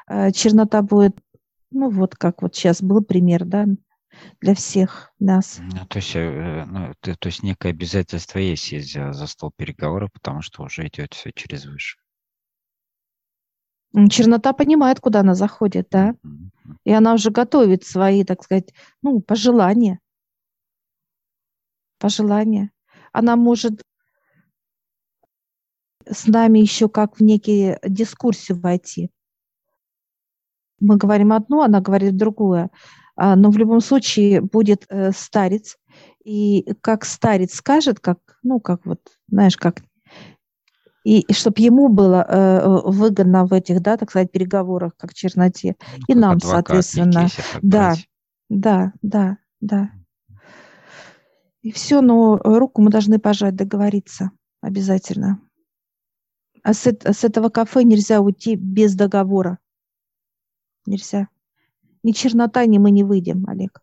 [0.09, 1.17] Э, чернота будет,
[1.71, 3.67] ну вот как вот сейчас был пример, да,
[4.41, 5.59] для всех нас.
[5.61, 9.53] Ну, то есть, э, ну, то, то есть некое обязательство есть сесть за, за стол
[9.57, 11.99] переговоров, потому что уже идет все через выше.
[14.11, 16.15] Чернота понимает, куда она заходит, да?
[16.85, 20.01] И она уже готовит свои, так сказать, ну, пожелания.
[22.07, 22.71] Пожелания.
[23.13, 23.83] Она может
[26.09, 29.11] с нами еще как в некие дискурсию войти.
[30.79, 32.71] Мы говорим одно, она говорит другое.
[33.17, 35.79] А, но в любом случае будет э, старец,
[36.23, 39.83] и как старец скажет, как, ну, как вот, знаешь, как
[41.03, 45.75] и, и чтобы ему было э, выгодно в этих, да, так сказать, переговорах, как черноте,
[45.97, 47.29] ну, и нам, соответственно.
[47.63, 47.95] Да,
[48.49, 49.91] да, да, да.
[51.67, 55.41] И все, но руку мы должны пожать, договориться обязательно.
[56.63, 59.59] А с, с этого кафе нельзя уйти без договора.
[60.87, 61.29] Нельзя.
[62.05, 63.83] Ни чернота, ни мы не выйдем, Олег.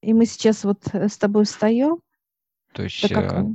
[0.00, 2.00] И мы сейчас вот э, с тобой встаем.
[2.72, 3.46] То есть, да, как...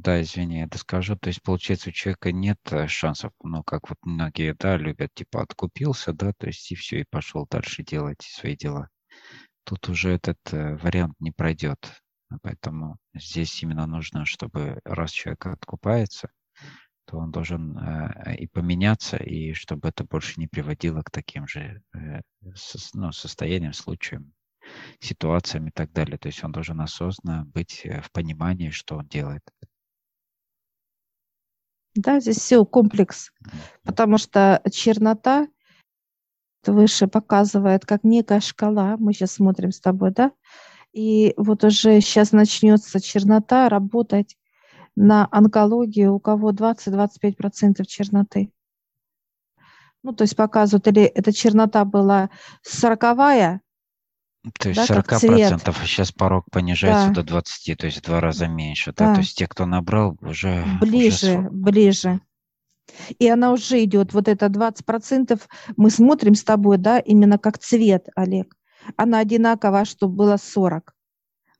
[0.00, 1.16] Э, да, извини, я скажу.
[1.16, 5.42] То есть, получается, у человека нет э, шансов, ну, как вот многие, да, любят, типа,
[5.42, 8.88] откупился, да, то есть, и все, и пошел дальше делать свои дела.
[9.64, 11.78] Тут уже этот вариант не пройдет.
[12.42, 16.30] Поэтому здесь именно нужно, чтобы раз человек откупается,
[17.06, 21.82] то он должен э, и поменяться, и чтобы это больше не приводило к таким же
[21.92, 22.20] э,
[22.94, 24.32] ну, состояниям, случаям,
[25.00, 26.18] ситуациям и так далее.
[26.18, 29.42] То есть он должен осознанно быть э, в понимании, что он делает.
[31.94, 33.32] Да, здесь все комплекс,
[33.84, 35.48] потому что чернота
[36.64, 38.96] выше показывает как некая шкала.
[38.98, 40.32] Мы сейчас смотрим с тобой, да?
[40.92, 44.36] И вот уже сейчас начнется чернота работать
[44.96, 48.52] на онкологию, у кого 20-25% черноты.
[50.02, 52.30] Ну, то есть показывают, или эта чернота была
[52.62, 53.60] сороковая,
[54.58, 57.22] то есть да, 40%, процентов, а сейчас порог понижается да.
[57.22, 58.92] до 20, то есть в два раза меньше.
[58.96, 59.08] Да.
[59.08, 59.14] Да?
[59.14, 60.64] То есть те, кто набрал, уже...
[60.80, 61.50] Ближе, уже...
[61.50, 62.20] ближе.
[63.18, 65.40] И она уже идет, вот это 20%,
[65.76, 68.56] мы смотрим с тобой, да, именно как цвет, Олег.
[68.96, 70.94] Она одинакова, чтобы было 40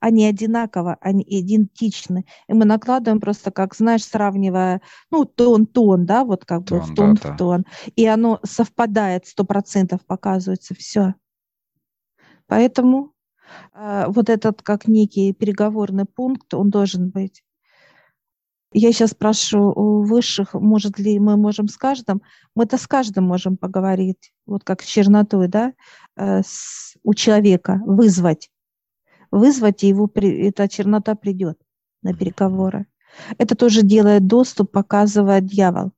[0.01, 2.25] они одинаково, они идентичны.
[2.49, 6.95] И мы накладываем просто, как, знаешь, сравнивая, ну, тон-тон, да, вот как тон, бы в
[6.95, 7.65] тон, да, в тон.
[7.97, 11.15] И оно совпадает, сто процентов показывается, все.
[12.51, 13.13] Поэтому
[13.75, 17.43] э, вот этот как некий переговорный пункт, он должен быть.
[18.73, 22.23] Я сейчас прошу у высших, может ли мы можем с каждым,
[22.55, 25.73] мы-то с каждым можем поговорить, вот как с чернотой, да,
[26.17, 28.51] э, с, у человека, вызвать
[29.31, 31.57] вызвать, и его, эта чернота придет
[32.03, 32.87] на переговоры.
[33.39, 35.93] Это тоже делает доступ, показывает дьявол.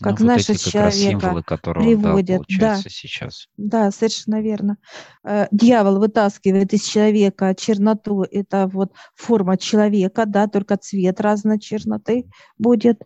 [0.00, 2.42] Как ну, знаешь, вот эти человека символы, которые приводят.
[2.58, 3.48] да, сейчас.
[3.56, 4.76] Да, совершенно верно.
[5.24, 12.30] Э, дьявол вытаскивает из человека черноту, это вот форма человека, да, только цвет разной черноты
[12.58, 13.02] будет.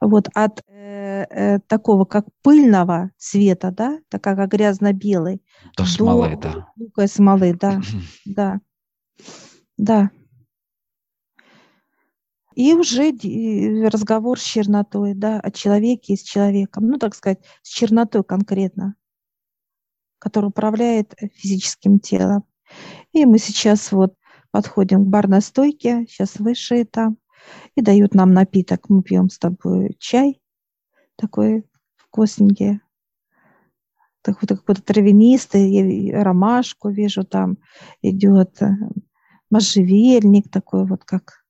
[0.00, 5.42] Вот от э, э, такого, как пыльного цвета, да, такая как грязно-белый.
[5.76, 6.68] До смолы, да.
[6.76, 7.80] Лукой смолы, да,
[8.24, 8.60] да,
[9.76, 10.10] да.
[12.54, 13.12] И уже
[13.88, 18.94] разговор с чернотой, да, о человеке и с человеком, ну, так сказать, с чернотой конкретно,
[20.18, 22.44] который управляет физическим телом.
[23.12, 24.14] И мы сейчас вот
[24.50, 27.18] подходим к барной стойке, сейчас выше там,
[27.74, 28.88] и дают нам напиток.
[28.88, 30.40] Мы пьем с тобой чай
[31.16, 31.64] такой
[31.96, 32.80] вкусненький.
[34.22, 37.58] Так, вот какой-то травянистый, ромашку вижу там
[38.02, 38.70] идет, э,
[39.50, 41.41] можжевельник такой вот как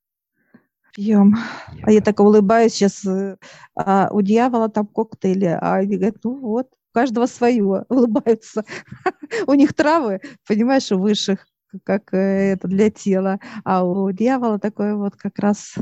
[0.92, 1.36] пьем.
[1.82, 3.36] А я так улыбаюсь сейчас, э,
[3.74, 8.64] а у дьявола там коктейли, а они говорят, ну вот, у каждого свое, улыбаются.
[9.46, 11.46] У них травы, понимаешь, у высших
[11.84, 15.74] как э, это для тела, а у дьявола такой вот как раз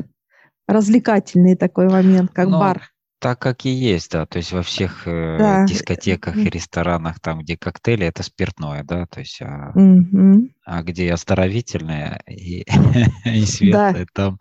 [0.68, 2.60] развлекательный такой момент, как Но...
[2.60, 2.82] Бар.
[3.20, 5.66] Так как и есть, да, то есть во всех э, да.
[5.66, 10.48] дискотеках и ресторанах, там, где коктейли, это спиртное, да, то есть, а, угу.
[10.64, 12.64] а где оздоровительное и,
[13.26, 14.06] и светлое, да.
[14.14, 14.38] там,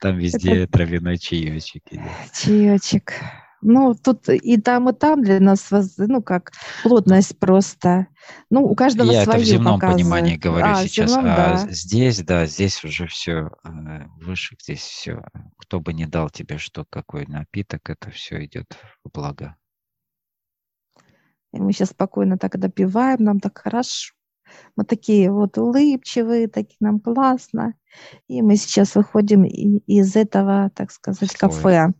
[0.00, 0.72] там везде это...
[0.72, 1.82] травяной чаечек.
[2.34, 3.12] Чаечек.
[3.62, 6.50] Ну, тут и там, и там для нас, ну, как
[6.82, 8.08] плотность просто.
[8.50, 10.02] Ну, у каждого Я свое это в земном показывает.
[10.02, 11.10] понимании говорю а, сейчас.
[11.10, 11.56] Земном, а да.
[11.70, 13.68] здесь, да, здесь уже все э,
[14.20, 15.22] выше, здесь все.
[15.58, 19.56] Кто бы не дал тебе что, какой напиток, это все идет в благо.
[21.52, 24.14] И мы сейчас спокойно так допиваем, нам так хорошо.
[24.76, 27.74] Мы такие вот улыбчивые, такие нам классно.
[28.26, 31.50] И мы сейчас выходим из этого, так сказать, Слой.
[31.50, 31.92] кафе.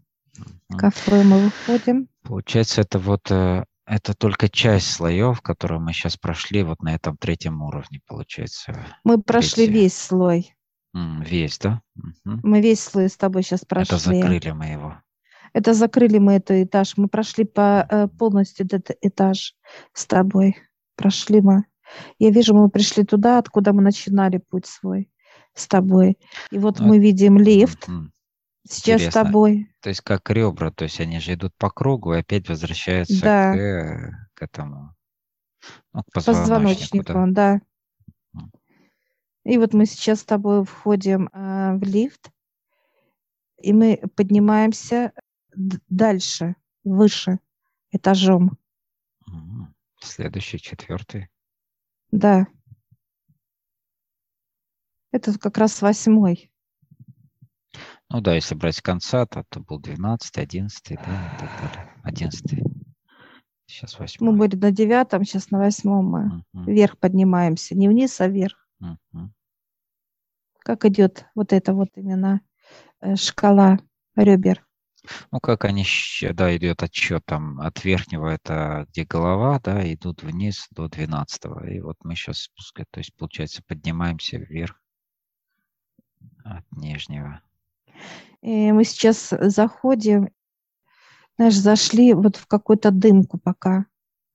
[0.76, 2.09] Кафе мы выходим.
[2.22, 7.16] Получается, это вот э, это только часть слоев, которые мы сейчас прошли вот на этом
[7.16, 8.87] третьем уровне, получается.
[9.05, 9.72] Мы прошли Третий.
[9.72, 10.55] весь слой.
[10.95, 11.80] Весь, да?
[11.97, 12.41] Угу.
[12.43, 13.97] Мы весь слой с тобой сейчас прошли.
[13.97, 14.97] Это закрыли мы его.
[15.55, 16.97] Это закрыли мы этот этаж.
[16.97, 19.55] Мы прошли по э, полностью этот этаж
[19.93, 20.57] с тобой.
[20.97, 21.64] Прошли мы.
[22.18, 25.11] Я вижу, мы пришли туда, откуда мы начинали путь свой
[25.55, 26.18] с тобой.
[26.51, 27.89] И вот ну, мы видим лифт.
[27.89, 28.11] Угу.
[28.64, 29.10] Сейчас Интересно.
[29.10, 29.74] с тобой.
[29.80, 33.52] То есть как ребра, то есть они же идут по кругу и опять возвращаются да.
[33.54, 34.94] к, к этому,
[35.92, 37.04] ну, к позвоночнику.
[37.04, 37.26] позвоночнику да.
[37.26, 37.60] да.
[39.44, 42.30] И вот мы сейчас с тобой входим э, в лифт,
[43.60, 45.12] и мы поднимаемся
[45.88, 46.54] дальше,
[46.84, 47.40] выше,
[47.90, 48.56] этажом.
[50.00, 51.28] Следующий, четвертый.
[52.12, 52.46] Да.
[55.10, 56.51] Это как раз восьмой.
[58.12, 61.94] Ну да, если брать с конца, то, то был 12, 11, да, и так далее.
[62.02, 62.62] 11.
[63.64, 64.32] Сейчас восьмой.
[64.32, 66.70] Мы были на девятом, сейчас на восьмом мы угу.
[66.70, 67.74] вверх поднимаемся.
[67.74, 68.68] Не вниз, а вверх.
[68.80, 69.32] Угу.
[70.58, 72.42] Как идет вот эта вот именно
[73.00, 73.78] э, шкала
[74.14, 74.62] ребер?
[75.30, 75.86] Ну, как они,
[76.34, 81.80] да, идет отчет там от верхнего, это где голова, да, идут вниз до 12 И
[81.80, 84.78] вот мы сейчас спускаем, то есть, получается, поднимаемся вверх
[86.44, 87.40] от нижнего.
[88.42, 90.28] И мы сейчас заходим,
[91.36, 93.86] знаешь, зашли вот в какую-то дымку пока,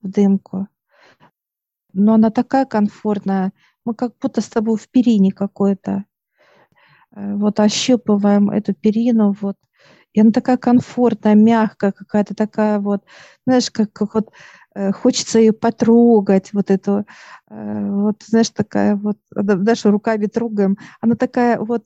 [0.01, 0.68] в дымку.
[1.93, 3.51] Но она такая комфортная,
[3.86, 6.05] мы как будто с тобой в перине какой-то.
[7.15, 9.57] Э, вот ощупываем эту перину, вот.
[10.13, 13.03] И она такая комфортная, мягкая какая-то такая вот,
[13.45, 14.32] знаешь, как, как вот
[14.76, 17.05] э, хочется ее потрогать, вот эту,
[17.49, 21.84] э, вот, знаешь, такая вот, даже руками трогаем, она такая вот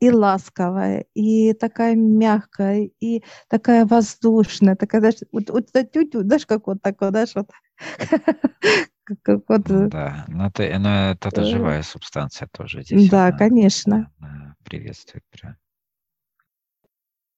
[0.00, 6.66] и ласковая, и такая мягкая, и такая воздушная, такая, знаешь, вот, вот, тю-тю, знаешь, как
[6.66, 7.50] вот такое, знаешь, вот.
[9.22, 9.70] как вот.
[9.70, 13.08] Э, да, но это, но это, это живая субстанция тоже здесь.
[13.08, 14.10] Да, она, конечно.
[14.18, 15.56] Она приветствует прям.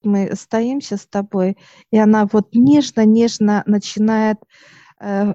[0.03, 1.57] Мы стоим сейчас с тобой,
[1.91, 4.76] и она вот нежно-нежно начинает Э,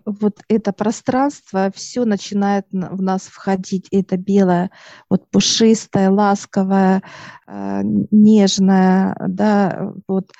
[0.05, 3.87] вот это пространство, все начинает в нас входить.
[3.91, 4.71] Это белое,
[5.09, 7.03] вот пушистое, ласковое,
[7.47, 7.81] э,
[8.11, 10.31] нежное, да, вот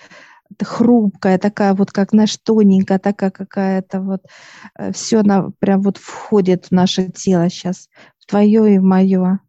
[0.63, 4.21] хрупкая, такая вот, как, знаешь, тоненькая, такая какая-то вот,
[4.77, 9.39] э, все она прям вот входит в наше тело сейчас, в твое и в мое.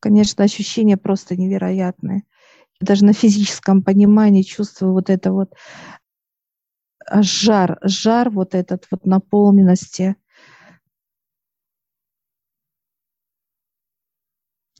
[0.00, 2.22] Конечно, ощущения просто невероятные.
[2.80, 5.52] Даже на физическом понимании чувствую вот это вот
[7.10, 10.16] жар, жар вот этот вот наполненности.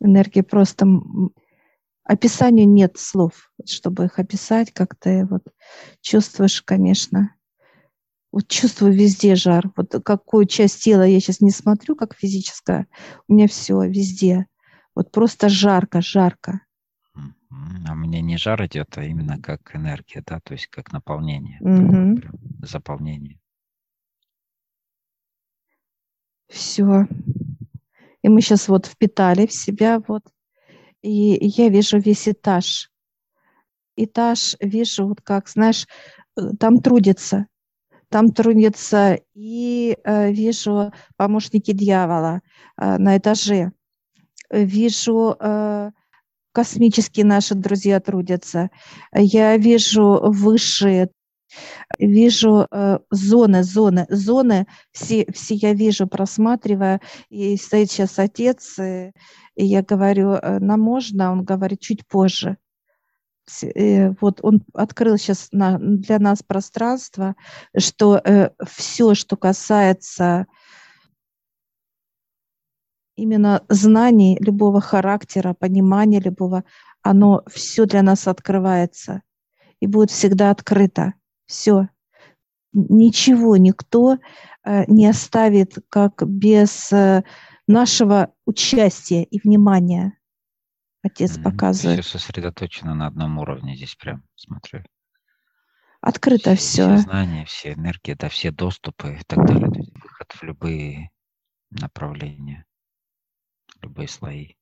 [0.00, 0.86] Энергии просто
[2.04, 5.42] описанию нет слов, чтобы их описать, как ты вот
[6.00, 7.34] чувствуешь, конечно.
[8.32, 9.70] Вот чувствую везде жар.
[9.76, 12.86] Вот какую часть тела я сейчас не смотрю, как физическая,
[13.28, 14.46] у меня все везде.
[14.94, 16.60] Вот просто жарко, жарко.
[17.50, 22.20] А мне не жар идет, а именно как энергия, да, то есть как наполнение, угу.
[22.62, 23.40] заполнение.
[26.48, 27.06] Все.
[28.22, 30.22] И мы сейчас вот впитали в себя вот.
[31.02, 32.90] И я вижу весь этаж.
[33.96, 35.86] Этаж вижу вот как, знаешь,
[36.36, 37.46] э, там трудится.
[38.08, 42.40] Там трудится и э, вижу помощники дьявола
[42.76, 43.72] э, на этаже.
[44.50, 45.90] Вижу э,
[46.60, 48.68] космические наши друзья трудятся.
[49.14, 51.08] Я вижу высшие,
[51.98, 57.00] вижу э, зоны, зоны, зоны, все, все я вижу, просматривая.
[57.30, 59.12] И стоит сейчас отец, и,
[59.54, 61.32] и я говорю, э, нам можно?
[61.32, 62.58] Он говорит, чуть позже.
[64.20, 67.36] Вот он открыл сейчас на, для нас пространство,
[67.74, 70.46] что э, все, что касается
[73.20, 76.64] именно знаний любого характера, понимания любого,
[77.02, 79.22] оно все для нас открывается
[79.80, 81.14] и будет всегда открыто.
[81.46, 81.88] Все.
[82.72, 84.18] Ничего никто
[84.64, 87.24] э, не оставит как без э,
[87.66, 90.16] нашего участия и внимания.
[91.02, 91.42] Отец mm-hmm.
[91.42, 92.04] показывает.
[92.04, 94.84] Все сосредоточено на одном уровне здесь прям, смотрю.
[96.00, 96.94] Открыто все.
[96.94, 99.68] Все знания, все энергии, да, все доступы и так далее.
[99.68, 101.10] Выход в любые
[101.70, 102.64] направления
[103.82, 104.54] любые слои.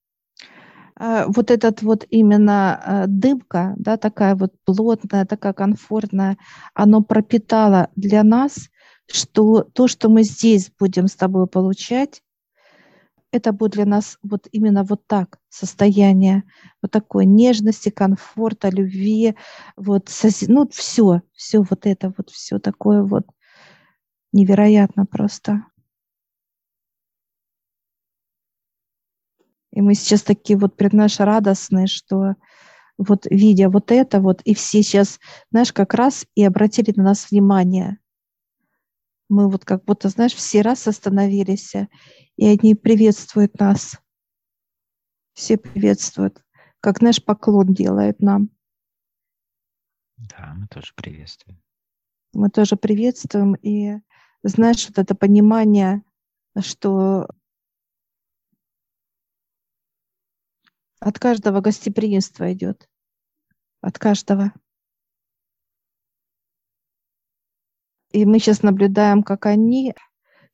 [0.97, 6.39] А, вот этот вот именно а, дымка, да, такая вот плотная, такая комфортная,
[6.75, 8.69] оно пропитало для нас,
[9.11, 12.23] что то, что мы здесь будем с тобой получать,
[13.31, 16.45] это будет для нас вот именно вот так состояние,
[16.83, 19.35] вот такой нежности, комфорта, любви,
[19.77, 20.11] вот,
[20.47, 23.27] ну, все, все вот это вот, все такое вот
[24.33, 25.65] невероятно просто.
[29.79, 32.35] И мы сейчас такие вот пред наш радостные, что
[32.97, 35.21] вот видя вот это вот, и все сейчас,
[35.53, 38.01] знаешь, как раз и обратили на нас внимание.
[39.29, 41.77] Мы вот как будто, знаешь, все раз остановились,
[42.37, 44.01] и они приветствуют нас.
[45.35, 46.43] Все приветствуют,
[46.81, 48.51] как наш поклон делает нам.
[50.17, 51.63] Да, мы тоже приветствуем.
[52.33, 54.01] Мы тоже приветствуем, и
[54.43, 56.03] знаешь, вот это понимание,
[56.59, 57.29] что
[61.01, 62.89] От каждого гостеприимства идет.
[63.81, 64.53] От каждого.
[68.11, 69.95] И мы сейчас наблюдаем, как они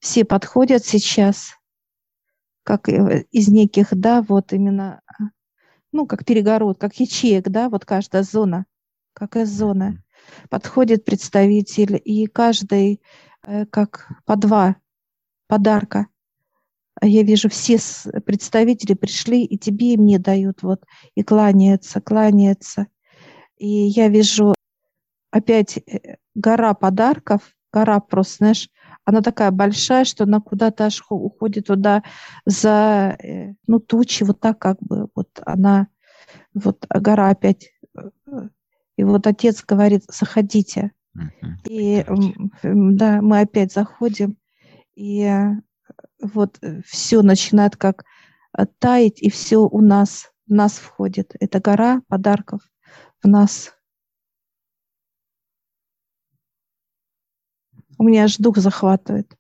[0.01, 1.55] все подходят сейчас,
[2.65, 5.01] как э, из неких, да, вот именно,
[5.93, 8.67] ну, как перегород, как ячеек, да, вот каждая зона,
[9.13, 10.03] как из зоны.
[10.51, 13.01] Подходит представитель, и каждый
[13.43, 14.77] э, как по два
[15.47, 16.09] подарка
[17.03, 17.79] я вижу, все
[18.25, 20.85] представители пришли, и тебе, и мне дают, вот,
[21.15, 22.87] и кланяются, кланяются.
[23.57, 24.55] И я вижу
[25.31, 27.43] опять э, гора подарков,
[27.73, 28.71] гора просто, знаешь,
[29.05, 32.03] она такая большая, что она куда-то аж уходит туда
[32.47, 35.89] за, э, ну, тучи, вот так как бы, вот она,
[36.55, 37.71] вот гора опять.
[37.97, 38.11] Э,
[38.97, 40.93] и вот отец говорит, заходите.
[41.17, 41.69] Uh-huh.
[41.69, 42.05] И
[42.63, 44.37] да, мы опять заходим,
[44.95, 45.29] и
[46.25, 48.05] вот э, все начинает как
[48.57, 51.35] э, таять, и все у нас, в нас входит.
[51.39, 52.61] Это гора подарков
[53.23, 53.75] в нас.
[57.99, 59.37] У меня аж дух захватывает.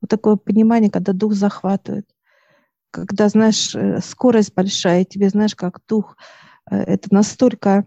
[0.00, 2.08] Вот такое понимание, когда дух захватывает.
[2.90, 6.16] Когда, знаешь, э, скорость большая, и тебе, знаешь, как дух,
[6.70, 7.86] это настолько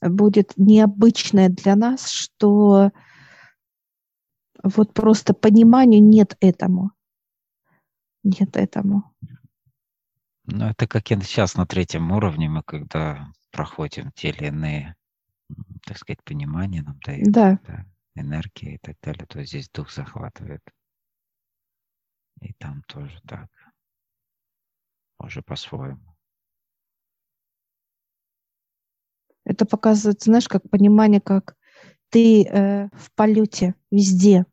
[0.00, 2.90] будет необычное для нас, что
[4.62, 6.92] вот просто пониманию нет этому.
[8.22, 9.14] Нет этому.
[10.44, 14.96] Ну, это как и сейчас на третьем уровне, мы когда проходим те или иные,
[15.86, 17.60] так сказать, понимания нам дают, да.
[17.66, 20.62] да, энергия и так далее, то здесь дух захватывает.
[22.40, 23.48] И там тоже так.
[25.18, 26.16] Уже по-своему.
[29.44, 31.56] Это показывает, знаешь, как понимание, как
[32.08, 34.46] ты э, в полете везде.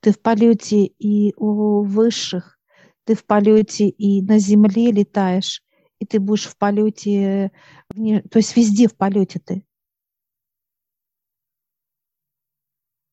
[0.00, 2.58] Ты в полете и у высших,
[3.04, 5.62] ты в полете и на земле летаешь,
[5.98, 7.52] и ты будешь в полете,
[7.94, 9.64] то есть везде в полете ты.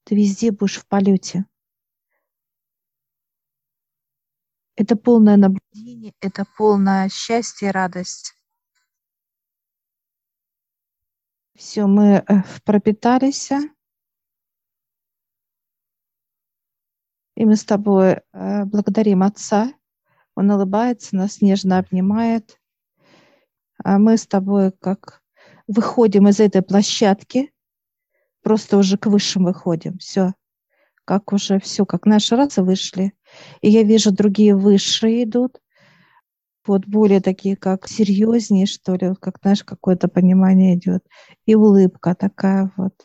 [0.05, 1.45] Ты везде будешь в полете.
[4.75, 8.35] Это полное наблюдение, это полное счастье и радость.
[11.55, 13.49] Все, мы э, пропитались.
[17.38, 19.71] И мы с тобой э, благодарим Отца.
[20.33, 22.59] Он улыбается, нас нежно обнимает.
[23.83, 25.21] А мы с тобой как
[25.67, 27.53] выходим из этой площадки,
[28.41, 29.99] просто уже к высшим выходим.
[29.99, 30.33] Все,
[31.05, 33.13] как уже все, как наши расы вышли.
[33.61, 35.59] И я вижу, другие высшие идут
[36.65, 41.05] вот более такие, как серьезнее, что ли, как, знаешь, какое-то понимание идет.
[41.45, 42.95] И улыбка такая вот.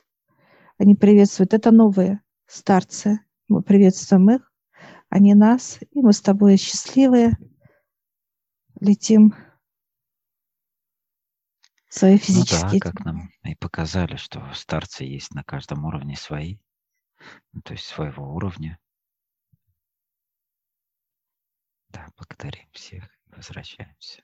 [0.79, 1.53] Они приветствуют.
[1.53, 3.21] Это новые старцы.
[3.53, 4.53] Мы приветствуем их,
[5.11, 5.79] они нас.
[5.91, 7.37] И мы с тобой счастливые.
[8.81, 9.35] Летим
[11.91, 12.61] свои физические.
[12.65, 16.57] Ну да, как нам и показали, что старцы есть на каждом уровне свои,
[17.53, 18.79] ну, то есть своего уровня.
[21.91, 23.05] Да, благодарим всех.
[23.27, 24.23] Возвращаемся.